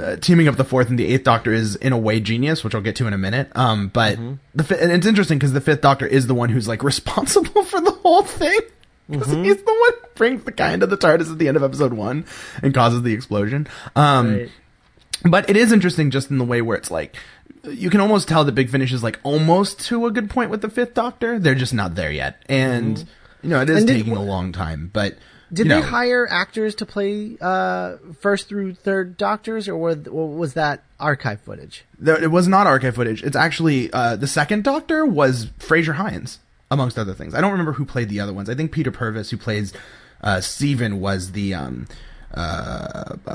[0.00, 2.74] uh, teaming up the fourth and the eighth Doctor is in a way genius, which
[2.74, 3.52] I'll get to in a minute.
[3.54, 4.18] Um, but
[4.54, 7.62] the fi- and it's interesting because the fifth Doctor is the one who's like responsible
[7.64, 8.58] for the whole thing.
[9.08, 11.62] Because he's the one who brings the guy into the TARDIS at the end of
[11.62, 12.24] episode one
[12.62, 13.66] and causes the explosion.
[13.94, 14.50] Um, Right.
[15.24, 17.16] but it is interesting just in the way where it's like
[17.64, 20.62] you can almost tell that Big Finish is like almost to a good point with
[20.62, 21.38] the Fifth Doctor.
[21.38, 22.98] They're just not there yet, and
[23.42, 24.90] you know it is did- taking a long time.
[24.92, 25.16] But
[25.52, 30.28] Did you they hire actors to play uh, first through third Doctors, or were, or
[30.28, 31.84] was that archive footage?
[31.98, 33.22] there- it was not archive footage.
[33.22, 36.38] It's actually uh, the second Doctor was Frazer Hines,
[36.70, 37.34] amongst other things.
[37.34, 38.48] I don't remember who played the other ones.
[38.48, 39.72] I think Peter Purves, who plays
[40.22, 41.86] uh, Steven, was the um,
[42.34, 43.30] uh, uh,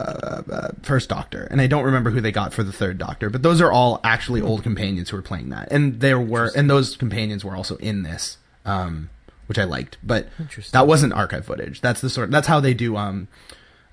[0.51, 3.29] uh, first Doctor, and I don't remember who they got for the third Doctor.
[3.29, 6.69] But those are all actually old companions who were playing that, and there were, and
[6.69, 9.09] those companions were also in this, um,
[9.47, 9.97] which I liked.
[10.03, 10.27] But
[10.71, 11.79] that wasn't archive footage.
[11.81, 12.31] That's the sort.
[12.31, 12.97] That's how they do.
[12.97, 13.29] Um,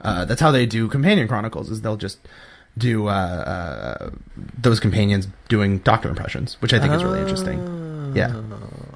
[0.00, 1.70] uh, that's how they do companion chronicles.
[1.70, 2.18] Is they'll just
[2.76, 4.10] do uh, uh,
[4.58, 8.12] those companions doing Doctor impressions, which I think is really interesting.
[8.14, 8.42] Yeah,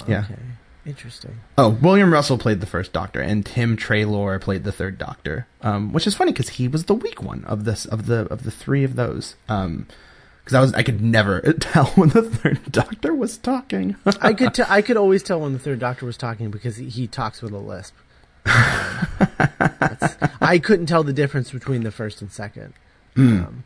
[0.08, 0.24] yeah.
[0.24, 0.40] Okay,
[0.86, 1.40] interesting.
[1.58, 5.92] Oh, William Russell played the first Doctor, and Tim Treloar played the third Doctor, um,
[5.92, 8.50] which is funny because he was the weak one of this of the of the
[8.50, 9.36] three of those.
[9.48, 9.86] Um,
[10.44, 13.96] because I was I could never tell when the third Doctor was talking.
[14.20, 16.88] I could t- I could always tell when the third Doctor was talking because he,
[16.88, 17.94] he talks with a lisp.
[18.46, 19.06] Um,
[20.40, 22.72] I couldn't tell the difference between the first and second.
[23.16, 23.64] Um,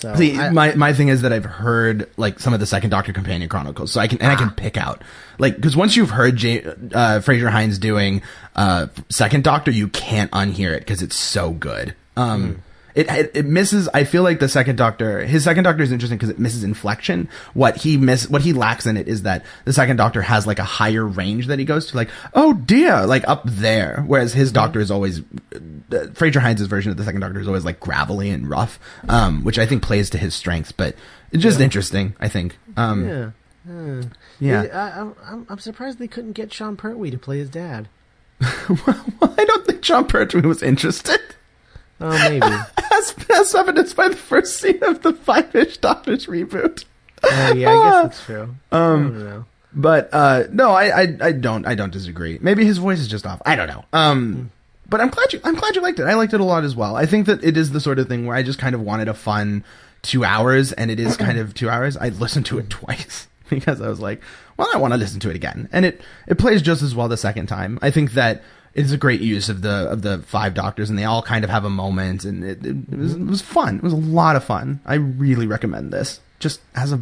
[0.00, 0.14] so.
[0.16, 3.12] See, I- my my thing is that I've heard like some of the second Doctor
[3.12, 5.02] companion chronicles, so I can and I can pick out
[5.38, 8.22] like because once you've heard J- uh, Frazer Hines doing
[8.56, 11.94] uh, second Doctor, you can't unhear it because it's so good.
[12.16, 12.62] Um,
[12.98, 13.88] it, it it misses.
[13.94, 17.28] I feel like the second Doctor, his second Doctor is interesting because it misses inflection.
[17.54, 20.58] What he miss, what he lacks in it is that the second Doctor has like
[20.58, 24.50] a higher range that he goes to, like oh dear, like up there, whereas his
[24.52, 28.30] Doctor is always uh, Frazer Hines' version of the second Doctor is always like gravelly
[28.30, 28.78] and rough,
[29.08, 30.72] um, which I think plays to his strengths.
[30.72, 30.96] But
[31.30, 32.16] it's just interesting.
[32.20, 32.58] I think.
[32.76, 33.30] Um, yeah.
[33.68, 34.02] yeah.
[34.40, 37.88] Yeah, I, I'm- I'm, I'm surprised they couldn't get Sean Pertwee to play his dad.
[38.40, 39.04] well,
[39.36, 41.20] I don't think Sean Pertwee was interested,
[42.00, 42.46] Oh, maybe.
[42.92, 46.84] as, as evidenced by the first scene of the Five Ish Doctors reboot.
[47.22, 48.54] oh, yeah, I guess that's true.
[48.70, 49.44] Um, I don't know.
[49.74, 52.38] But uh, no, I, I I don't I don't disagree.
[52.40, 53.42] Maybe his voice is just off.
[53.44, 53.84] I don't know.
[53.92, 54.50] Um,
[54.88, 56.04] but I'm glad you I'm glad you liked it.
[56.04, 56.96] I liked it a lot as well.
[56.96, 59.08] I think that it is the sort of thing where I just kind of wanted
[59.08, 59.64] a fun
[60.02, 61.96] two hours, and it is kind of two hours.
[61.96, 64.22] I listened to it twice because I was like,
[64.56, 67.08] well, I want to listen to it again, and it it plays just as well
[67.08, 67.78] the second time.
[67.82, 68.42] I think that.
[68.74, 71.50] It's a great use of the of the five doctors, and they all kind of
[71.50, 73.76] have a moment, and it, it, it was it was fun.
[73.76, 74.80] It was a lot of fun.
[74.84, 77.00] I really recommend this, just as a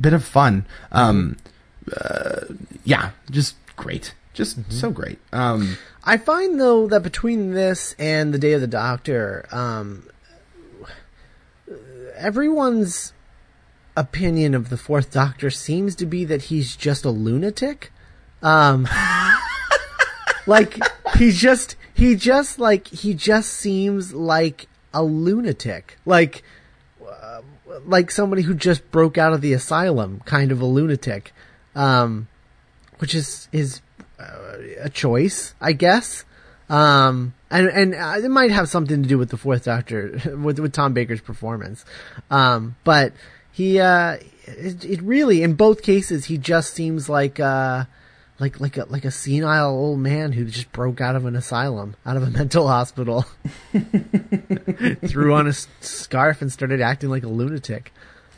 [0.00, 0.66] bit of fun.
[0.92, 1.36] Um,
[1.96, 2.40] uh,
[2.84, 5.18] yeah, just great, just so great.
[5.32, 10.08] Um, I find though that between this and the Day of the Doctor, um,
[12.16, 13.12] everyone's
[13.96, 17.92] opinion of the Fourth Doctor seems to be that he's just a lunatic.
[18.42, 18.88] Um,
[20.46, 20.78] like
[21.16, 26.42] he just he just like he just seems like a lunatic, like
[27.06, 27.42] uh,
[27.84, 31.32] like somebody who just broke out of the asylum, kind of a lunatic,
[31.74, 32.28] um,
[32.98, 33.80] which is is
[34.18, 36.24] uh, a choice, I guess.
[36.68, 40.58] Um, and and uh, it might have something to do with the Fourth Doctor, with
[40.58, 41.84] with Tom Baker's performance.
[42.30, 43.12] Um, but
[43.52, 47.84] he, uh, it, it really, in both cases, he just seems like, uh,
[48.40, 51.94] like like a like a senile old man who just broke out of an asylum,
[52.06, 53.24] out of a mental hospital,
[55.06, 57.92] threw on a s- scarf and started acting like a lunatic.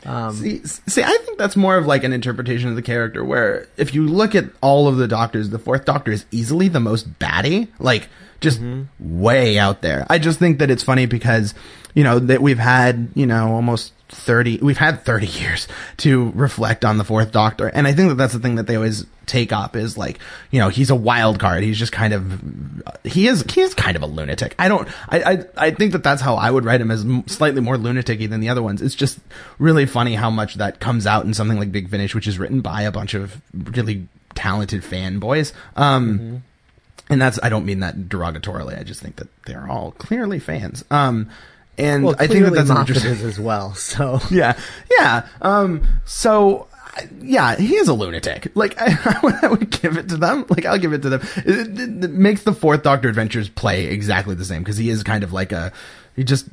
[0.05, 3.67] Um, See, see, I think that's more of like an interpretation of the character where
[3.77, 7.19] if you look at all of the doctors, the fourth doctor is easily the most
[7.19, 8.09] batty, like
[8.43, 8.61] just
[8.99, 10.05] way out there.
[10.09, 11.55] I just think that it's funny because,
[11.95, 15.67] you know, that we've had, you know, almost 30, we've had 30 years
[15.97, 17.67] to reflect on the fourth doctor.
[17.67, 20.19] And I think that that's the thing that they always take up is like,
[20.51, 21.63] you know, he's a wild card.
[21.63, 24.53] He's just kind of, he is, he is kind of a lunatic.
[24.59, 27.61] I don't, I, I, I think that that's how I would write him as slightly
[27.61, 28.81] more lunatic than the other ones.
[28.81, 29.19] It's just
[29.57, 32.61] really funny how much that comes out in something like Big Finish, which is written
[32.61, 35.53] by a bunch of really talented fanboys.
[35.75, 36.43] Um,
[37.13, 38.77] and that's, I don't mean that derogatorily.
[38.77, 40.83] I just think that they're all clearly fans.
[40.91, 41.29] Um,
[41.77, 43.73] and well, I think that that's Moffat interesting as well.
[43.77, 44.59] So yeah,
[44.99, 45.27] yeah.
[45.41, 46.67] Um, so
[47.21, 48.51] yeah, he is a lunatic.
[48.55, 50.45] Like I, I, would, I would give it to them.
[50.49, 51.21] Like I'll give it to them.
[51.37, 55.01] It, it- it makes the fourth Doctor Adventures play exactly the same because he is
[55.03, 55.71] kind of like a
[56.15, 56.45] he just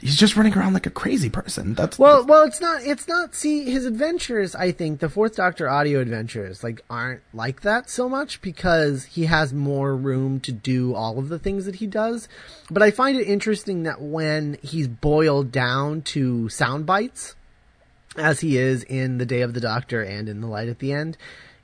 [0.00, 1.74] he's just running around like a crazy person.
[1.74, 2.82] That's Well, well, it's not.
[2.84, 3.34] It's not.
[3.34, 4.54] See, his adventures.
[4.54, 9.26] I think the Fourth Doctor audio adventures like aren't like that so much because he
[9.26, 12.28] has more room to do all of the things that he does.
[12.70, 17.34] But I find it interesting that when he's boiled down to sound bites,
[18.16, 20.92] as he is in the Day of the Doctor and in the Light at the
[20.92, 21.16] End,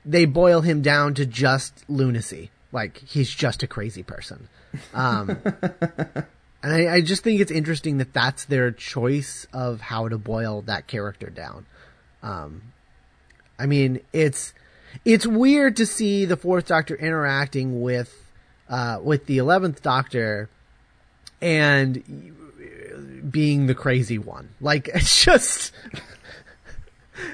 [0.05, 2.51] they boil him down to just lunacy.
[2.71, 4.49] Like he's just a crazy person.
[4.93, 5.39] Um,
[6.63, 10.61] and I, I just think it's interesting that that's their choice of how to boil
[10.63, 11.65] that character down.
[12.23, 12.61] Um,
[13.59, 14.53] I mean, it's
[15.03, 18.25] it's weird to see the Fourth Doctor interacting with
[18.69, 20.49] uh, with the Eleventh Doctor
[21.41, 22.01] and
[23.29, 24.49] being the crazy one.
[24.61, 25.73] Like it's just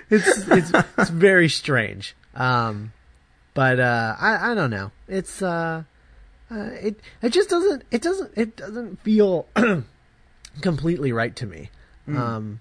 [0.09, 2.15] it's it's it's very strange.
[2.33, 2.93] Um,
[3.53, 4.91] but uh, I I don't know.
[5.07, 5.83] It's uh,
[6.51, 9.47] uh, it it just doesn't it doesn't it doesn't feel
[10.61, 11.69] completely right to me.
[12.07, 12.59] Um,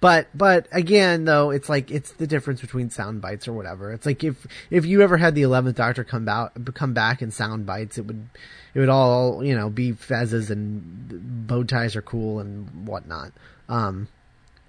[0.00, 3.92] but but again though, it's like it's the difference between sound bites or whatever.
[3.92, 7.30] It's like if if you ever had the Eleventh Doctor come out come back in
[7.30, 8.28] sound bites, it would
[8.74, 13.32] it would all you know be fezzes and bow ties are cool and whatnot.
[13.68, 14.08] Um,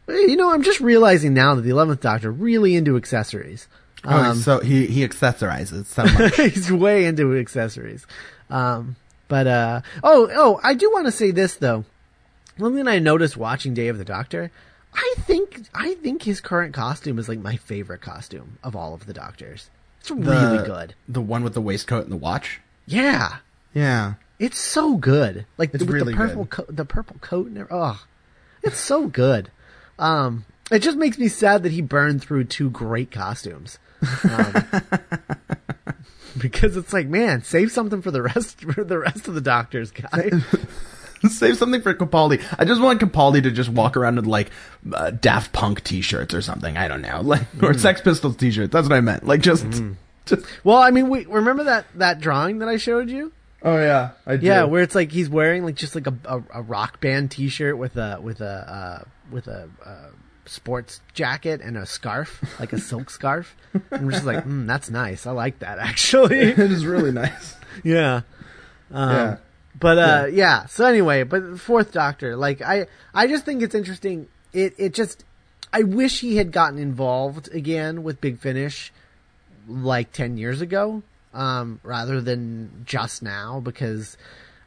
[0.07, 3.67] you know, I'm just realizing now that the Eleventh Doctor really into accessories.
[4.05, 6.35] oh, so he he accessorizes so much.
[6.35, 8.07] He's way into accessories.
[8.49, 8.95] Um,
[9.27, 11.83] but, uh, oh, oh, I do want to say this though.
[12.57, 14.51] One thing I noticed watching Day of the Doctor,
[14.93, 19.05] I think, I think his current costume is like my favorite costume of all of
[19.05, 19.69] the Doctors.
[19.99, 20.95] It's The- really good.
[21.07, 22.61] The one with the waistcoat and the watch.
[22.85, 23.37] Yeah.
[23.73, 24.13] Yeah.
[24.39, 25.45] It's so good.
[25.57, 26.49] Like It's with really the purple good.
[26.67, 27.67] co- the purple coat and.
[27.69, 28.03] Oh,
[28.63, 29.51] it's so good.
[29.99, 33.77] Um, it just makes me sad that he burned through two great costumes.
[34.23, 34.63] Um,
[36.41, 39.91] because it's like, man, save something for the rest for the rest of the doctors,
[39.91, 40.31] guy.
[41.29, 42.43] Save something for Capaldi.
[42.59, 44.51] I just want Capaldi to just walk around with like
[44.93, 46.77] uh, Daft Punk t-shirts or something.
[46.77, 47.79] I don't know, like or Mm.
[47.79, 48.71] Sex Pistols t-shirts.
[48.71, 49.25] That's what I meant.
[49.25, 49.65] Like just,
[50.27, 50.45] just.
[50.63, 53.31] well, I mean, we remember that that drawing that I showed you?
[53.63, 54.45] Oh yeah, I do.
[54.45, 57.79] Yeah, where it's like he's wearing like just like a a, a rock band T-shirt
[57.79, 60.09] with a with a uh, with a uh,
[60.47, 63.55] sports jacket and a scarf, like a silk scarf.
[63.91, 65.25] I'm just like, mm, that's nice.
[65.27, 66.39] I like that actually.
[66.39, 67.55] it is really nice.
[67.83, 68.21] yeah.
[68.91, 69.37] Um, Yeah.
[69.79, 70.65] But uh, yeah.
[70.65, 74.27] So anyway, but Fourth Doctor, like I, I just think it's interesting.
[74.51, 75.23] It it just,
[75.71, 78.91] I wish he had gotten involved again with Big Finish,
[79.67, 83.59] like ten years ago, um, rather than just now.
[83.59, 84.17] Because,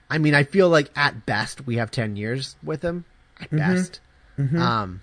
[0.09, 3.05] I mean, I feel like at best we have ten years with him.
[3.41, 3.99] At best,
[4.37, 4.61] Hmm.
[4.63, 5.01] um,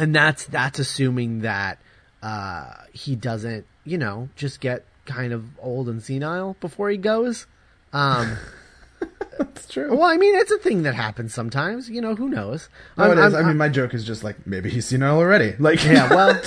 [0.00, 1.78] and that's that's assuming that
[2.22, 7.46] uh, he doesn't, you know, just get kind of old and senile before he goes.
[7.92, 8.36] Um,
[9.38, 9.90] That's true.
[9.96, 11.88] well, I mean, it's a thing that happens sometimes.
[11.88, 12.68] You know, who knows?
[12.96, 13.34] No, I'm- it is.
[13.34, 15.54] I'm- I mean, my joke is just like maybe he's senile already.
[15.58, 16.40] Like yeah, well,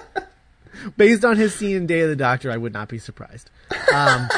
[0.96, 3.50] based on his scene in Day of the Doctor, I would not be surprised.
[3.94, 4.28] Um,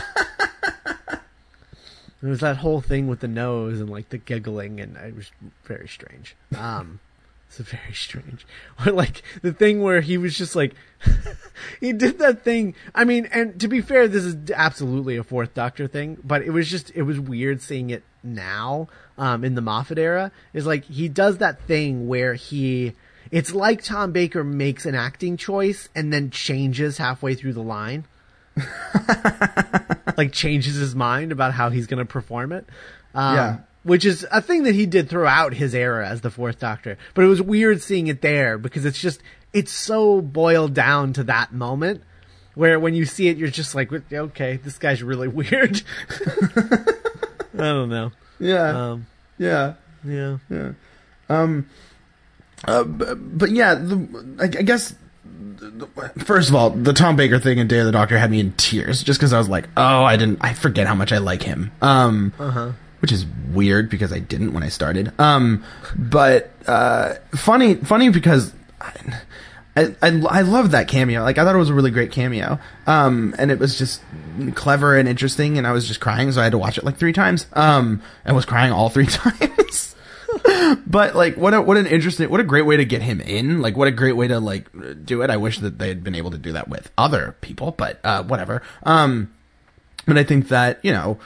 [2.20, 5.30] there was that whole thing with the nose and like the giggling, and it was
[5.64, 6.34] very strange.
[6.56, 6.98] Um,
[7.58, 8.46] It's very strange.
[8.86, 10.74] Or like the thing where he was just like,
[11.80, 12.74] he did that thing.
[12.94, 16.50] I mean, and to be fair, this is absolutely a fourth Doctor thing, but it
[16.50, 20.30] was just, it was weird seeing it now, um, in the Moffat era.
[20.52, 22.92] Is like, he does that thing where he,
[23.30, 28.04] it's like Tom Baker makes an acting choice and then changes halfway through the line.
[30.16, 32.66] like changes his mind about how he's going to perform it.
[33.14, 33.58] Um, Yeah.
[33.88, 36.98] Which is a thing that he did throughout his era as the fourth doctor.
[37.14, 39.22] But it was weird seeing it there because it's just,
[39.52, 42.02] it's so boiled down to that moment
[42.54, 45.80] where when you see it, you're just like, okay, this guy's really weird.
[47.54, 48.12] I don't know.
[48.38, 48.90] Yeah.
[48.90, 49.06] Um,
[49.38, 49.74] yeah.
[50.04, 50.36] yeah.
[51.28, 51.68] Um.
[52.64, 54.94] Uh, b- but yeah, the, I, I guess.
[55.56, 58.30] the- the- First of all, the Tom Baker thing in Day of the Doctor had
[58.30, 60.38] me in tears, just because I was like, "Oh, I didn't.
[60.40, 62.32] I forget how much I like him." Um,
[63.00, 65.12] which is weird because I didn't when I started.
[65.18, 65.64] Um,
[65.96, 71.22] but uh, funny, funny because I, I, I, loved that cameo.
[71.22, 72.58] Like I thought it was a really great cameo.
[72.86, 74.02] Um, and it was just
[74.54, 76.96] clever and interesting, and I was just crying, so I had to watch it like
[76.96, 77.46] three times.
[77.52, 79.94] Um, and was crying all three times.
[80.86, 83.62] but like what a what an interesting what a great way to get him in
[83.62, 84.68] like what a great way to like
[85.04, 87.72] do it i wish that they had been able to do that with other people
[87.72, 89.32] but uh whatever um
[90.06, 91.18] but i think that you know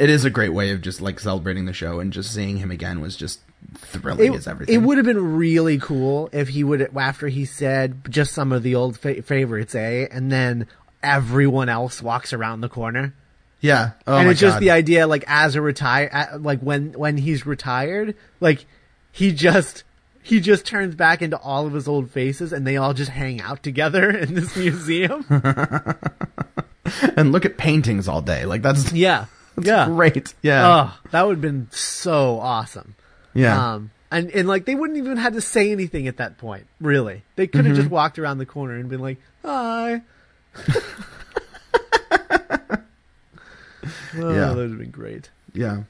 [0.00, 2.70] it is a great way of just like celebrating the show and just seeing him
[2.70, 3.38] again was just
[3.76, 8.10] thrilling as everything It would have been really cool if he would, after he said
[8.10, 10.08] just some of the old fa- favorites, eh?
[10.10, 10.66] And then
[11.02, 13.14] everyone else walks around the corner.
[13.60, 17.44] yeah oh and it's just the idea, like, as a retire, like when, when he's
[17.44, 18.64] retired, like,
[19.12, 19.84] he just,
[20.22, 23.42] he just turns back into all of his old faces and they all just hang
[23.42, 25.26] out together in this museum.
[27.16, 29.26] and look at paintings all day like that's yeah.
[29.64, 29.86] Yeah.
[29.94, 32.94] great yeah Oh, that would have been so awesome.
[33.34, 36.66] yeah Um, and, and like they wouldn't even had to say anything at that point.
[36.80, 37.82] Really, they could have Mm-hmm.
[37.82, 40.02] just walked around the corner and been like, "Hi."
[44.16, 44.46] oh, Yeah.
[44.48, 45.30] that would have been great.
[45.54, 45.82] yeah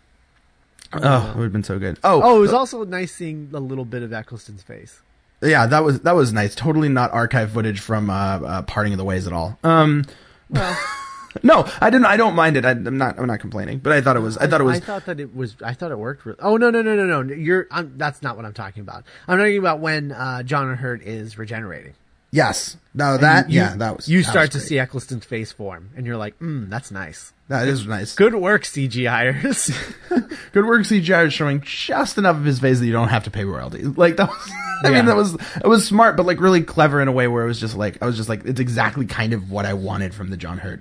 [0.93, 3.61] oh it would have been so good oh Oh, it was also nice seeing a
[3.61, 5.01] little bit of Eccleston's face.
[5.41, 8.99] yeah that was that was nice totally not archive footage from uh, uh parting of
[8.99, 10.05] the ways at all um
[10.49, 10.77] Well,
[11.45, 12.07] No, I didn't.
[12.07, 12.65] I don't mind it.
[12.65, 13.19] I, I'm not.
[13.19, 13.79] I'm not complaining.
[13.79, 14.37] But I thought it was.
[14.39, 14.77] I thought it was.
[14.79, 15.55] I thought that it was.
[15.65, 16.27] I thought it worked.
[16.27, 17.35] Really, oh no no no no no!
[17.35, 17.69] You're.
[17.71, 19.05] I'm, that's not what I'm talking about.
[19.29, 21.95] I'm talking about when uh, John Hurt is regenerating.
[22.33, 22.77] yes.
[22.95, 23.49] No, that.
[23.49, 24.09] You- yeah, that was.
[24.09, 27.33] You that start was to see Eccleston's face form, and you're like, "Hmm, that's nice.
[27.47, 28.15] That is nice.
[28.17, 29.71] Good work, CGIers."
[30.53, 33.31] Good work, CGI is showing just enough of his face that you don't have to
[33.31, 33.87] pay royalties.
[33.97, 34.51] Like that was.
[34.83, 34.91] I Yeah.
[34.97, 35.35] mean, that was.
[35.35, 38.03] It was smart, but like really clever in a way where it was just like
[38.03, 40.81] I was just like it's exactly kind of what I wanted from the John Hurt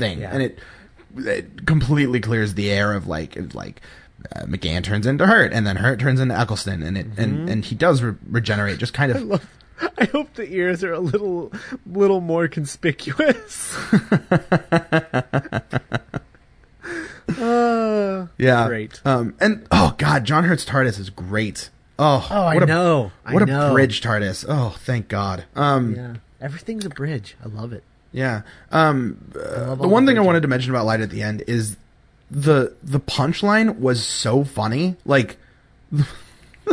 [0.00, 0.30] thing, Yeah.
[0.32, 0.58] and it
[1.16, 3.80] it completely clears the air of like of like.
[4.36, 7.64] Uh, McGann turns into Hurt, and then Hurt turns into Eccleston, and it and, and
[7.64, 9.48] he does re- regenerate, just kind of love-
[9.96, 11.50] I hope the ears are a little,
[11.86, 13.74] little more conspicuous.
[17.38, 18.66] uh, Yeah.
[18.68, 19.00] Great.
[19.06, 21.70] Um, and oh god, John Hurt's TARDIS is great.
[21.98, 23.12] Oh, Oh, I a, know.
[23.30, 23.72] What a know.
[23.72, 24.44] bridge TARDIS.
[24.48, 25.44] Oh, thank God.
[25.54, 27.36] Um, yeah, everything's a bridge.
[27.44, 27.84] I love it.
[28.70, 31.76] Um, uh, the one thing I wanted to mention about Light at the end is
[32.30, 34.96] the the punchline was so funny.
[35.04, 35.36] Like
[35.92, 36.04] the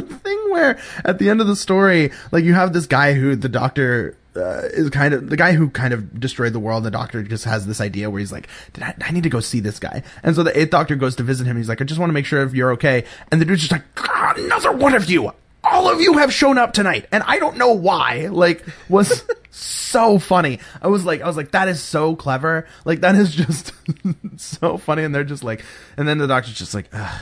[0.01, 3.49] thing where at the end of the story, like you have this guy who the
[3.49, 6.83] doctor uh, is kind of the guy who kind of destroyed the world.
[6.83, 9.39] The doctor just has this idea where he's like, Did I, I need to go
[9.39, 10.03] see this guy.
[10.23, 11.57] And so the eighth doctor goes to visit him.
[11.57, 13.03] He's like, I just want to make sure if you're okay.
[13.31, 15.31] And the dude's just like, God, another one of you.
[15.71, 18.27] All of you have shown up tonight, and I don't know why.
[18.27, 20.59] Like, was so funny.
[20.81, 22.67] I was like, I was like, that is so clever.
[22.85, 23.71] Like, that is just
[24.37, 25.03] so funny.
[25.03, 25.63] And they're just like,
[25.97, 27.21] and then the doctor's just like, Ugh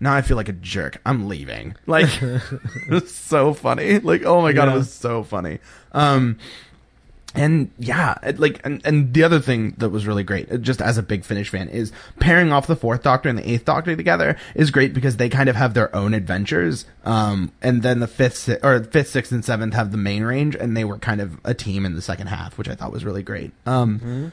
[0.00, 1.00] now I feel like a jerk.
[1.06, 1.76] I'm leaving.
[1.86, 2.08] Like,
[2.90, 4.00] it's so funny.
[4.00, 4.74] Like, oh my god, Yeah.
[4.74, 5.60] it was so funny.
[5.92, 6.38] Um,
[7.34, 10.98] and yeah, like, and, and the other thing that was really great, uh, just as
[10.98, 14.36] a Big Finish fan, is pairing off the fourth Doctor and the eighth Doctor together
[14.54, 16.84] is great because they kind of have their own adventures.
[17.04, 20.76] Um, and then the fifth, or fifth, sixth, and seventh have the main range, and
[20.76, 23.22] they were kind of a team in the second half, which I thought was really
[23.22, 23.52] great.
[23.66, 24.32] Um,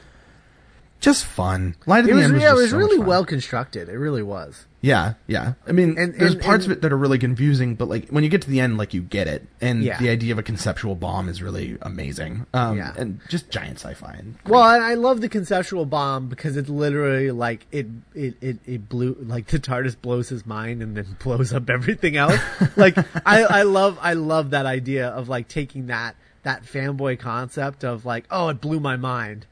[1.00, 1.74] just fun.
[1.86, 2.10] Light at.
[2.10, 3.88] It the was, end was yeah, it was so really well constructed.
[3.88, 4.66] It really was.
[4.82, 5.52] Yeah, yeah.
[5.68, 8.08] I mean, And- there's and- parts and- of it that are really confusing, but like
[8.08, 9.98] when you get to the end, like you get it, and Yeah.
[9.98, 12.46] the idea of a conceptual bomb is really amazing.
[12.54, 12.94] Um, Yeah.
[12.96, 14.14] and just giant sci-fi.
[14.18, 18.58] And Well, and I love the conceptual bomb because it's literally like it, it, it,
[18.64, 22.40] it blew like the TARDIS blows his mind and then blows up everything else.
[22.76, 22.96] like
[23.26, 28.06] I, I love, I love that idea of like taking that that fanboy concept of
[28.06, 29.44] like, oh, it blew my mind,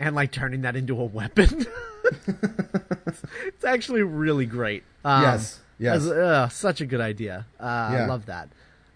[0.00, 1.66] and like turning that into a weapon.
[2.04, 4.82] it's, it's actually really great.
[5.04, 5.96] Um, Yes, yes.
[5.96, 7.46] as- uh, such a good idea.
[7.60, 8.48] Uh, I love that.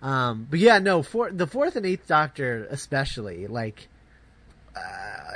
[0.02, 3.88] Um, but yeah, no, for the fourth and eighth Doctor especially, like,
[4.76, 4.80] uh,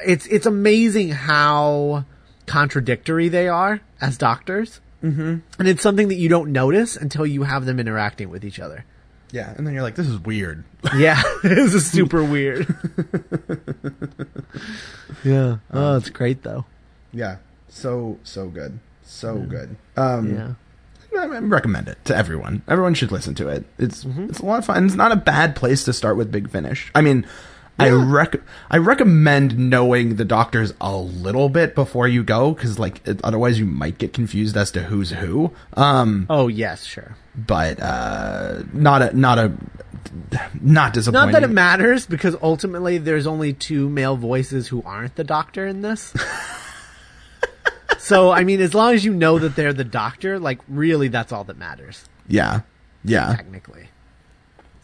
[0.05, 2.05] it's it's amazing how
[2.47, 5.39] contradictory they are as doctors, mm-hmm.
[5.59, 8.85] and it's something that you don't notice until you have them interacting with each other.
[9.31, 10.65] Yeah, and then you're like, this is weird.
[10.97, 12.67] Yeah, this is super weird.
[15.25, 16.65] yeah, oh, it's great though.
[17.13, 17.37] yeah,
[17.69, 19.77] so so good, so good.
[19.97, 20.55] Um, Yeah.
[21.19, 22.63] I I recommend it to everyone.
[22.69, 23.65] Everyone should listen to it.
[23.79, 24.25] It's Mm-hmm.
[24.31, 24.85] it's a lot of fun.
[24.87, 26.91] It's not a bad place to start with Big Finish.
[26.95, 27.27] I mean,
[27.79, 28.37] I rec
[28.71, 33.59] I recommend knowing the doctors a little bit before you go because like it, otherwise
[33.59, 35.53] you might get confused as to who's who.
[35.75, 37.17] Um, Oh yes, sure.
[37.37, 39.53] but uh, not a not a
[40.61, 41.33] not disappointing.
[41.33, 45.67] Not that it matters because ultimately there's only two male voices who aren't the doctor
[45.67, 46.13] in this.
[47.99, 51.33] so I mean, as long as you know that they're the doctor, like really, that's
[51.33, 52.61] all that matters yeah,
[53.05, 53.89] yeah, technically.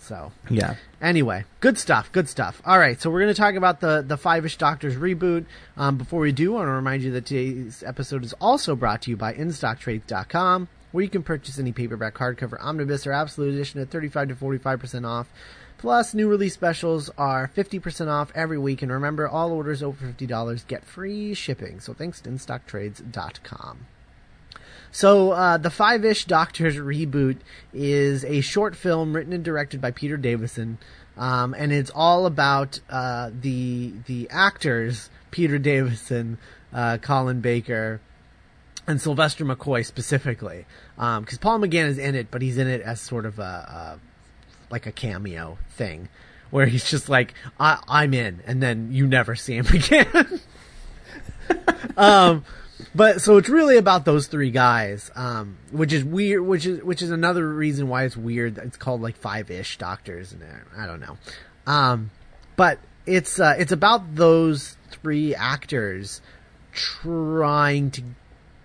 [0.04, 0.76] So yeah.
[1.00, 2.12] Anyway, good stuff.
[2.12, 2.60] Good stuff.
[2.64, 5.46] All right, so we're going to talk about the the Five Ish Doctors reboot.
[5.76, 9.02] Um, before we do, I want to remind you that today's episode is also brought
[9.02, 13.80] to you by InStockTrades.com, where you can purchase any paperback, hardcover, omnibus, or absolute edition
[13.80, 15.28] at 35 to 45 percent off.
[15.78, 18.80] Plus, new release specials are 50% off every week.
[18.80, 21.80] And remember, all orders over $50 get free shipping.
[21.80, 23.86] So thanks to InStockTrades.com.
[24.94, 27.38] So, uh, the Five Ish Doctors reboot
[27.72, 30.78] is a short film written and directed by Peter Davison,
[31.16, 36.38] um, and it's all about uh, the the actors Peter Davison,
[36.72, 38.00] uh, Colin Baker,
[38.86, 40.64] and Sylvester McCoy specifically,
[40.94, 44.00] because Paul McGann is in it, but he's in it as sort of a, a
[44.70, 46.08] like a cameo thing,
[46.50, 50.40] where he's just like, I- "I'm in," and then you never see him again.
[51.96, 52.44] um,
[52.94, 56.42] but so it's really about those three guys, um, which is weird.
[56.46, 58.58] Which is which is another reason why it's weird.
[58.58, 60.42] It's called like five ish doctors, and
[60.76, 61.18] I don't know.
[61.66, 62.10] Um,
[62.56, 66.20] but it's uh, it's about those three actors
[66.72, 68.02] trying to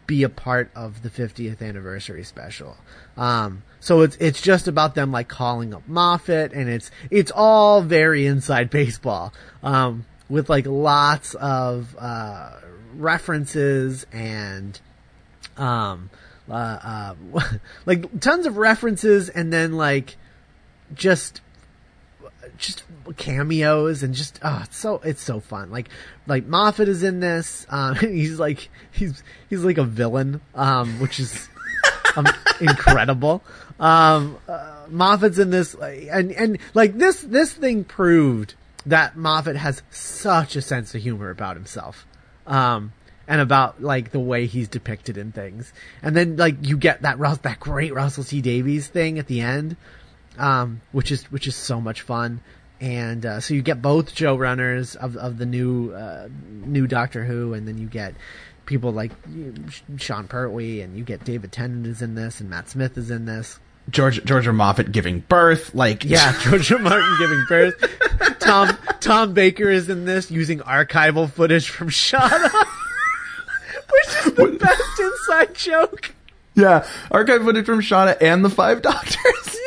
[0.08, 2.78] be a part of the 50th anniversary special.
[3.16, 7.82] Um, so it's it's just about them like calling up Moffat, and it's it's all
[7.82, 12.52] very inside baseball, um, with like lots of uh,
[12.96, 14.80] references and
[15.58, 16.10] um,
[16.50, 17.42] uh, uh,
[17.86, 20.18] like tons of references, and then like
[20.94, 21.42] just
[22.58, 22.84] just
[23.18, 25.72] cameos and just oh it's so it's so fun.
[25.72, 25.90] Like
[26.28, 27.66] like Moffat is in this.
[27.70, 31.50] Um he's like he's he's like a villain um which is
[32.16, 32.28] um,
[32.62, 33.44] incredible.
[33.80, 39.82] Um uh, Moffat's in this and and like this this thing proved that Moffat has
[39.90, 42.06] such a sense of humor about himself
[42.50, 42.92] um
[43.28, 45.72] and about like the way he's depicted in things
[46.04, 49.40] and then like you get that Rus- that great Russell T Davies thing at the
[49.40, 49.78] end
[50.40, 52.42] um, which is which is so much fun.
[52.82, 57.54] And uh, so you get both showrunners of of the new uh, new Doctor Who,
[57.54, 58.16] and then you get
[58.66, 59.12] people like
[59.98, 63.26] Sean Pertwee, and you get David Tennant is in this, and Matt Smith is in
[63.26, 63.60] this.
[63.90, 68.40] George Georgia Moffett giving birth, like Yeah, Georgia Martin giving birth.
[68.40, 72.52] Tom Tom Baker is in this using archival footage from Shada,
[73.92, 76.14] which is the best inside joke.
[76.56, 79.58] yeah, archive footage from Shada and the Five Doctors.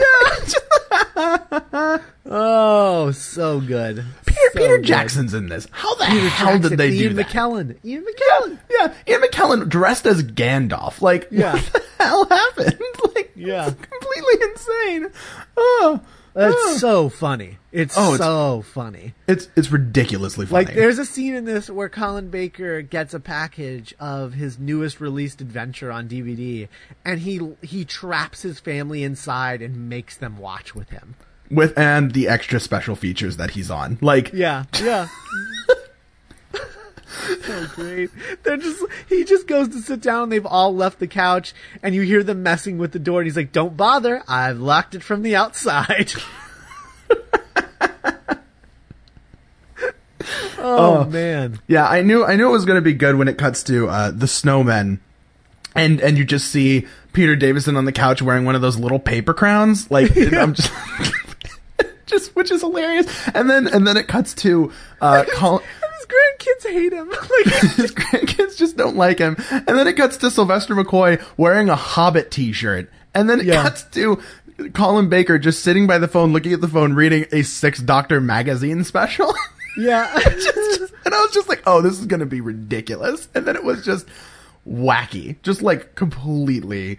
[1.17, 4.05] Yeah, Oh, so good.
[4.35, 4.87] Peter So Peter good.
[4.87, 5.67] Jackson's in this.
[5.71, 7.35] How the Peter hell Jackson, did they Ian do that?
[7.35, 7.77] Ian McKellen.
[7.85, 8.59] Ian McKellen.
[8.71, 11.01] Yeah, Ian McKellen dressed as Gandalf.
[11.03, 11.53] Like, Yeah.
[11.55, 12.79] what the hell happened?
[13.15, 13.65] Like, Yeah.
[13.71, 15.11] completely insane.
[15.57, 16.01] Oh,
[16.35, 16.77] It's oh.
[16.79, 17.59] so funny.
[17.73, 19.15] It's Oh, it's- so funny.
[19.27, 20.65] it's it's ridiculously funny.
[20.67, 24.99] Like there's a scene in this where Colin Baker gets a package of his newest
[25.01, 26.69] released adventure on DVD
[27.05, 31.15] and he he traps his family inside and makes them watch with him.
[31.53, 33.99] With and the extra special features that he's on.
[34.01, 35.07] Like, Yeah, yeah.
[37.43, 38.11] so great.
[38.43, 41.53] They're just he just goes to sit down and they've all left the couch
[41.83, 44.23] and you hear them messing with the door and he's like, "Don't bother.
[44.27, 46.13] I've locked it from the outside."
[50.59, 51.61] oh, man.
[51.67, 53.89] Yeah, I knew I knew it was going to be good when it cuts to
[53.89, 55.01] uh, the snowmen,
[55.75, 59.01] and and you just see Peter Davison on the couch wearing one of those little
[59.01, 59.91] paper crowns.
[59.91, 60.73] Like it- I'm just.
[62.07, 65.63] Just, which is hilarious, and then and then it cuts to uh, Colin,
[65.99, 67.09] His grandkids hate him.
[67.11, 67.21] like
[67.77, 71.77] his grandkids just don't like him, and then it cuts to Sylvester McCoy wearing a
[71.77, 73.63] Hobbit T-shirt, and then it Yeah.
[73.63, 74.21] cuts to
[74.75, 78.21] Colin Baker just sitting by the phone, looking at the phone, reading a Six Doctor
[78.21, 79.33] magazine special.
[79.79, 80.13] Yeah.
[80.15, 83.29] and I was just like, oh, this is going to be ridiculous.
[83.35, 84.07] And then it was just
[84.69, 86.99] wacky, just like completely,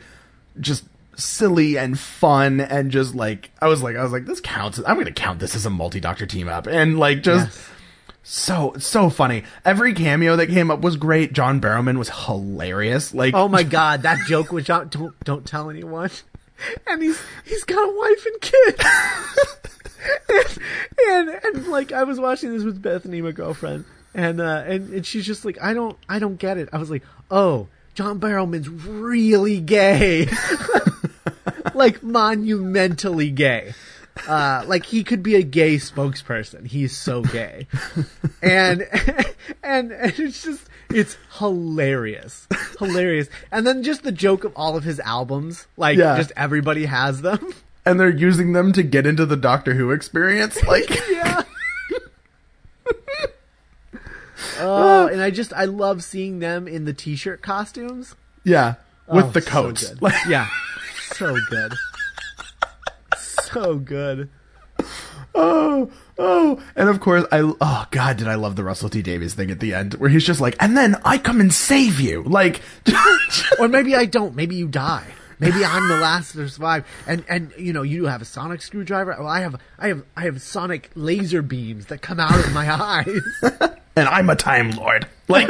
[0.60, 0.84] just
[1.15, 4.80] silly and fun and just like I was like I was like this counts.
[4.85, 7.48] I'm gonna count this as a multi Doctor team up and like just.
[7.48, 7.69] Yes.
[8.26, 9.44] So so funny.
[9.65, 11.34] Every cameo that came up was great.
[11.34, 13.14] John Barrowman was hilarious.
[13.14, 14.88] Like Oh my god, that joke with John.
[14.88, 16.10] Don't don't tell anyone.
[16.88, 18.80] And he's he's got a wife and kid.
[20.30, 23.84] and, and and like I was watching this with Bethany, my girlfriend,
[24.14, 26.69] and uh and, and she's just like, I don't I don't get it.
[26.72, 30.26] I was like, oh, John Barrowman's really gay,
[31.76, 33.74] like monumentally gay.
[34.28, 36.68] Uh, like he could be a gay spokesperson.
[36.68, 37.66] He's so gay,
[38.44, 38.88] and
[39.64, 42.48] and and it's just it's hilarious,
[42.78, 43.28] hilarious.
[43.52, 46.16] And then just the joke of all of his albums, like Yeah.
[46.16, 47.54] just everybody has them.
[47.88, 50.62] and they're using them to get into the Doctor Who experience.
[50.64, 51.41] Like yeah.
[54.60, 58.76] oh, and I just I love seeing them in the t-shirt costumes yeah,
[59.08, 59.90] with Oh, the coats.
[59.90, 60.02] good.
[60.02, 60.48] Like, yeah,
[61.14, 61.73] so good,
[63.18, 64.30] so good.
[65.35, 69.34] oh, oh, and of course I oh god, did I love the Russell T Davies
[69.34, 72.23] thing at the end where he's just like, and then I come and save you.
[72.23, 72.61] Like
[73.60, 74.35] Or maybe I don't.
[74.35, 75.06] Maybe you die.
[75.40, 76.85] Maybe I'm the last to survive.
[77.07, 79.15] And and you know you have a sonic screwdriver.
[79.18, 82.72] Well, I have I have I have sonic laser beams that come out of my
[82.81, 83.22] eyes.
[83.95, 85.07] and I'm a Time Lord.
[85.27, 85.49] Like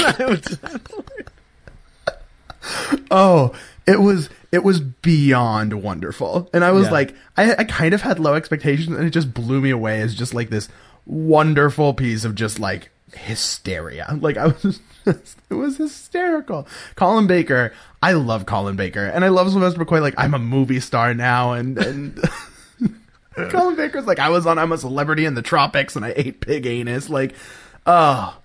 [3.11, 3.53] oh
[3.87, 6.49] it was it was beyond wonderful.
[6.53, 6.91] And i was Yeah.
[6.91, 10.15] like I, I kind of had low expectations and it just blew me away as
[10.15, 10.69] just like this
[11.05, 14.17] wonderful piece of just like hysteria.
[14.19, 16.67] Like i was just, it was hysterical.
[16.95, 20.01] Colin baker i love colin baker and i love sylvester mccoy.
[20.01, 22.19] Like i'm a movie star now and and
[23.49, 26.39] colin baker's like i was on i'm a celebrity in the tropics and i ate
[26.41, 27.09] pig anus.
[27.09, 27.33] Like
[27.85, 28.37] oh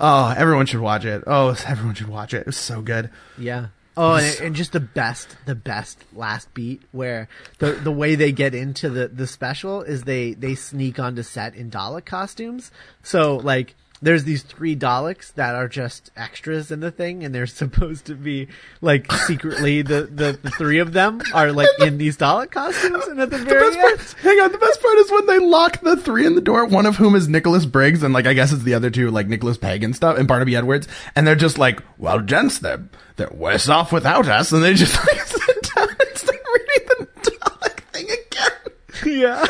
[0.00, 1.24] oh everyone should watch it.
[1.26, 2.38] Oh everyone should watch it.
[2.38, 3.10] It was so good.
[3.36, 3.66] Yeah.
[3.98, 8.30] Oh, and, and just the best, the best last beat where the the way they
[8.30, 12.70] get into the the special is they they sneak onto set in Dalek costumes.
[13.02, 13.74] So like.
[14.00, 18.14] There's these three Daleks that are just extras in the thing, and they're supposed to
[18.14, 18.48] be
[18.80, 23.20] like secretly the, the, the three of them are like in these Dalek costumes, and
[23.20, 25.38] at the The very best end, part, hang on, the best part is when they
[25.38, 28.34] lock the three in the door, one of whom is Nicholas Briggs, and like I
[28.34, 31.34] guess it's the other two, like Nicholas Pegg and stuff, and Barnaby Edwards, and they're
[31.34, 32.84] just like, Well, gents, they're
[33.16, 37.30] they're worse off without us, and they just like sit down and start reading the
[37.30, 39.20] Dalek thing again.
[39.20, 39.44] Yeah.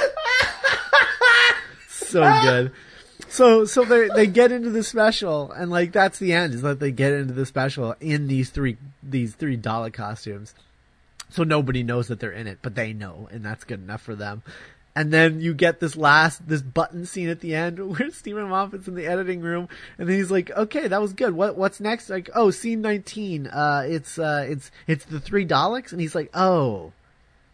[1.88, 2.72] so good.
[3.38, 6.80] So so they they get into the special and like that's the end is that
[6.80, 10.56] they get into the special in these three these three Dalek costumes.
[11.30, 14.16] So nobody knows that they're in it, but they know, and that's good enough for
[14.16, 14.42] them.
[14.96, 18.88] And then you get this last this button scene at the end where Steven Moffat's
[18.88, 21.32] in the editing room, and then he's like, "Okay, that was good.
[21.32, 23.46] What what's next?" Like, "Oh, scene nineteen.
[23.46, 26.92] Uh, it's uh, it's it's the three Daleks," and he's like, "Oh,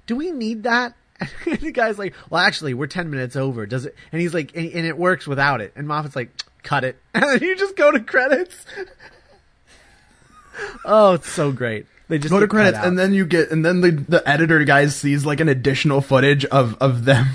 [0.07, 0.95] do we need that?
[1.21, 1.31] And
[1.61, 3.67] the guy's like, well, actually, we're 10 minutes over.
[3.67, 3.95] Does it?
[4.13, 5.73] And he's like, and, and it works without it.
[5.77, 6.31] And Moffat's like,
[6.63, 6.99] cut it.
[7.15, 8.67] And then you just go to credits.
[10.85, 11.87] oh, it's so great.
[12.09, 14.95] They just Go to credits, and then you get, and then the the editor guys
[14.95, 17.29] sees like an additional footage of of them.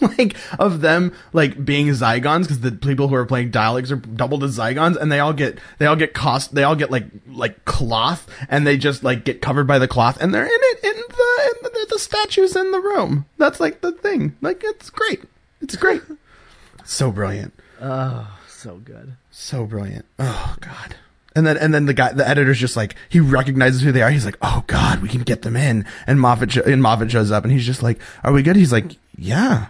[0.18, 4.44] Like of them like being Zygons because the people who are playing Daleks are doubled
[4.44, 7.64] as Zygons and they all get they all get cost they all get like like
[7.64, 10.96] cloth and they just like get covered by the cloth and they're in it in
[10.96, 13.24] the in the, the statues in the room.
[13.38, 14.36] That's like the thing.
[14.40, 15.22] Like it's great.
[15.60, 16.02] It's great.
[16.84, 17.54] so brilliant.
[17.80, 19.16] oh, so good.
[19.30, 20.04] So brilliant.
[20.18, 20.96] Oh god.
[21.34, 24.10] And then and then the guy the editor's just like he recognizes who they are.
[24.10, 27.44] He's like, "Oh god, we can get them in." And Moffat and Moffat shows up
[27.44, 29.66] and he's just like, "Are we good?" He's like, "Yeah.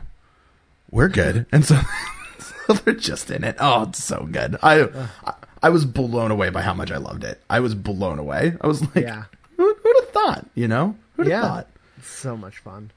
[0.96, 1.78] We're good." And so,
[2.38, 3.56] so they're just in it.
[3.60, 4.56] Oh, it's so good.
[4.62, 4.88] I,
[5.24, 7.40] I I was blown away by how much I loved it.
[7.50, 8.54] I was blown away.
[8.60, 9.24] I was like, Yeah.
[9.56, 10.96] who, who'd have thought, you know?
[11.16, 11.42] Who'd have Yeah.
[11.42, 11.68] thought?
[11.98, 12.90] It's so much fun.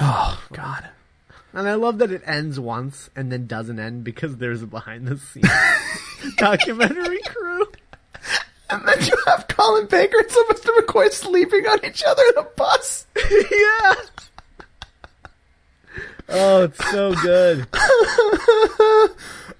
[0.00, 0.88] Oh god.
[1.52, 5.06] And I love that it ends once and then doesn't end because there's a behind
[5.08, 5.48] the scenes
[6.36, 7.66] documentary crew.
[8.68, 12.42] And then you have Colin Baker and Sylvester McCoy sleeping on each other in a
[12.56, 13.06] bus.
[13.30, 13.94] yeah.
[16.28, 17.66] Oh, it's so good.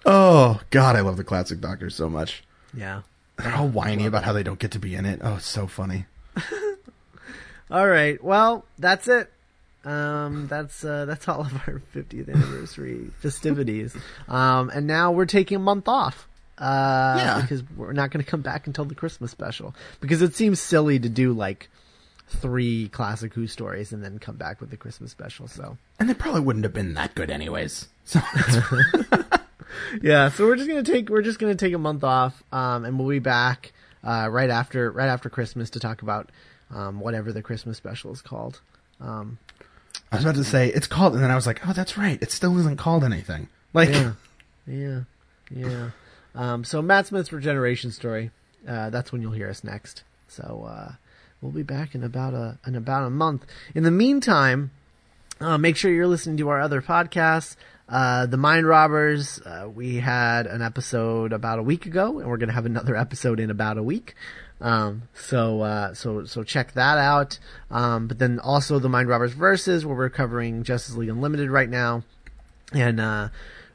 [0.09, 2.44] Oh God, I love the classic Doctor so much.
[2.72, 3.02] Yeah.
[3.38, 5.20] They're all whiny about how they don't get to be in it.
[5.22, 6.06] Oh, it's so funny.
[7.72, 8.22] All right.
[8.22, 9.32] Well, that's it.
[9.84, 13.97] Um, that's uh, that's all of our 50th anniversary festivities.
[14.28, 16.28] Um, and now we're taking a month off.
[16.56, 17.40] Uh, Yeah.
[17.43, 20.98] because we're not going to come back until the Christmas special because it seems silly
[21.01, 21.68] to do like
[22.28, 25.47] three classic Who stories and then come back with the Christmas special.
[25.47, 27.89] So And they probably wouldn't have been that good anyways.
[28.07, 28.20] So
[30.03, 32.98] yeah, so we're just gonna take we're just gonna take a month off, um, and
[32.98, 33.73] we'll be back
[34.05, 36.31] uh, right after right after Christmas to talk about
[36.73, 38.61] um, whatever the Christmas special is called.
[39.01, 39.39] Um,
[40.12, 42.20] I was about to say it's called, and then I was like, oh, that's right.
[42.23, 43.48] It still isn't called anything.
[43.74, 44.12] Like, yeah,
[44.66, 45.01] yeah,
[45.51, 45.90] yeah.
[46.35, 48.31] Um, so Matt Smith's regeneration story.
[48.66, 50.05] Uh, that's when you'll hear us next.
[50.28, 50.93] So uh,
[51.40, 53.46] we'll be back in about a in about a month.
[53.74, 54.70] In the meantime,
[55.40, 57.56] uh, make sure you're listening to our other podcasts.
[57.88, 62.36] Uh, the Mind Robbers, uh, we had an episode about a week ago, and we're
[62.36, 64.14] going to have another episode in about a week.
[64.60, 67.38] Um, so, uh, so, so check that out.
[67.70, 71.68] Um, but then also the Mind Robbers versus, where we're covering Justice League Unlimited right
[71.68, 72.02] now.
[72.72, 73.28] And, uh,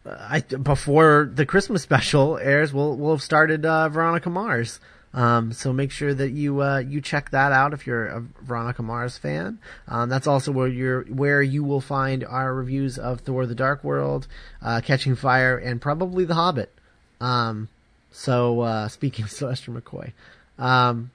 [0.06, 4.80] I, before the Christmas special airs, we'll, we'll have started, uh, Veronica Mars.
[5.14, 8.82] Um, so make sure that you uh, you check that out if you're a Veronica
[8.82, 9.60] Mars fan.
[9.88, 13.84] Um, that's also where you're where you will find our reviews of Thor: The Dark
[13.84, 14.28] World,
[14.62, 16.74] uh, Catching Fire, and probably The Hobbit.
[17.20, 17.68] Um,
[18.12, 20.14] so uh, speaking of Sylvester McCoy,
[20.58, 21.12] um,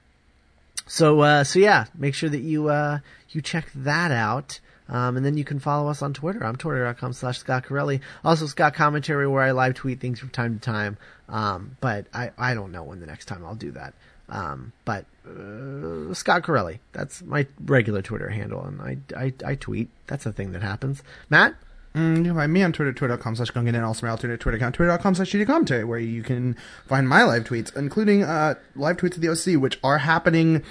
[0.85, 2.99] so uh, so yeah, make sure that you uh,
[3.31, 4.59] you check that out.
[4.89, 6.43] Um, and then you can follow us on Twitter.
[6.43, 8.01] I'm twitter.com slash Scott Corelli.
[8.23, 10.97] Also Scott Commentary where I live tweet things from time to time.
[11.29, 13.93] Um, but I, I don't know when the next time I'll do that.
[14.29, 16.79] Um, but, uh, Scott Corelli.
[16.91, 19.89] That's my regular Twitter handle and I, I, I tweet.
[20.07, 21.03] That's a thing that happens.
[21.29, 21.55] Matt?
[21.97, 24.57] Mm, you can find me on Twitter, twitter.com slash Gungan, and also my alternate Twitter
[24.57, 26.55] account, twitter.com slash Commentary, where you can
[26.85, 30.61] find my live tweets, including uh, live tweets of the OC, which are happening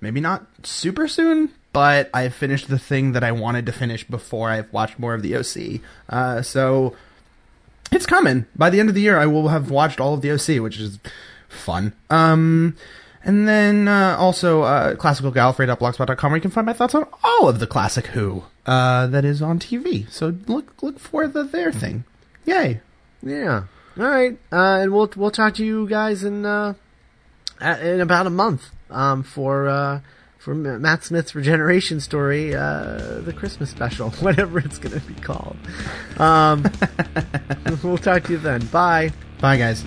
[0.00, 4.50] maybe not super soon, but I finished the thing that I wanted to finish before
[4.50, 5.80] I've watched more of the OC.
[6.08, 6.94] Uh, so
[7.90, 8.46] it's coming.
[8.56, 10.78] By the end of the year, I will have watched all of the OC, which
[10.78, 10.98] is
[11.48, 11.92] fun.
[12.10, 12.76] Um,
[13.24, 17.60] and then uh, also uh, classicalgallifrey.blogspot.com where you can find my thoughts on all of
[17.60, 20.10] the classic Who uh, that is on TV.
[20.10, 22.04] So look look for the their thing.
[22.44, 22.80] Yay!
[23.22, 23.64] Yeah.
[23.98, 24.38] All right.
[24.50, 26.74] Uh, and we'll we'll talk to you guys in uh,
[27.60, 30.00] in about a month um, for uh,
[30.42, 35.56] for Matt Smith's regeneration story, uh, the Christmas special, whatever it's going to be called.
[36.18, 36.64] Um,
[37.84, 38.66] we'll talk to you then.
[38.66, 39.12] Bye.
[39.40, 39.84] Bye, guys.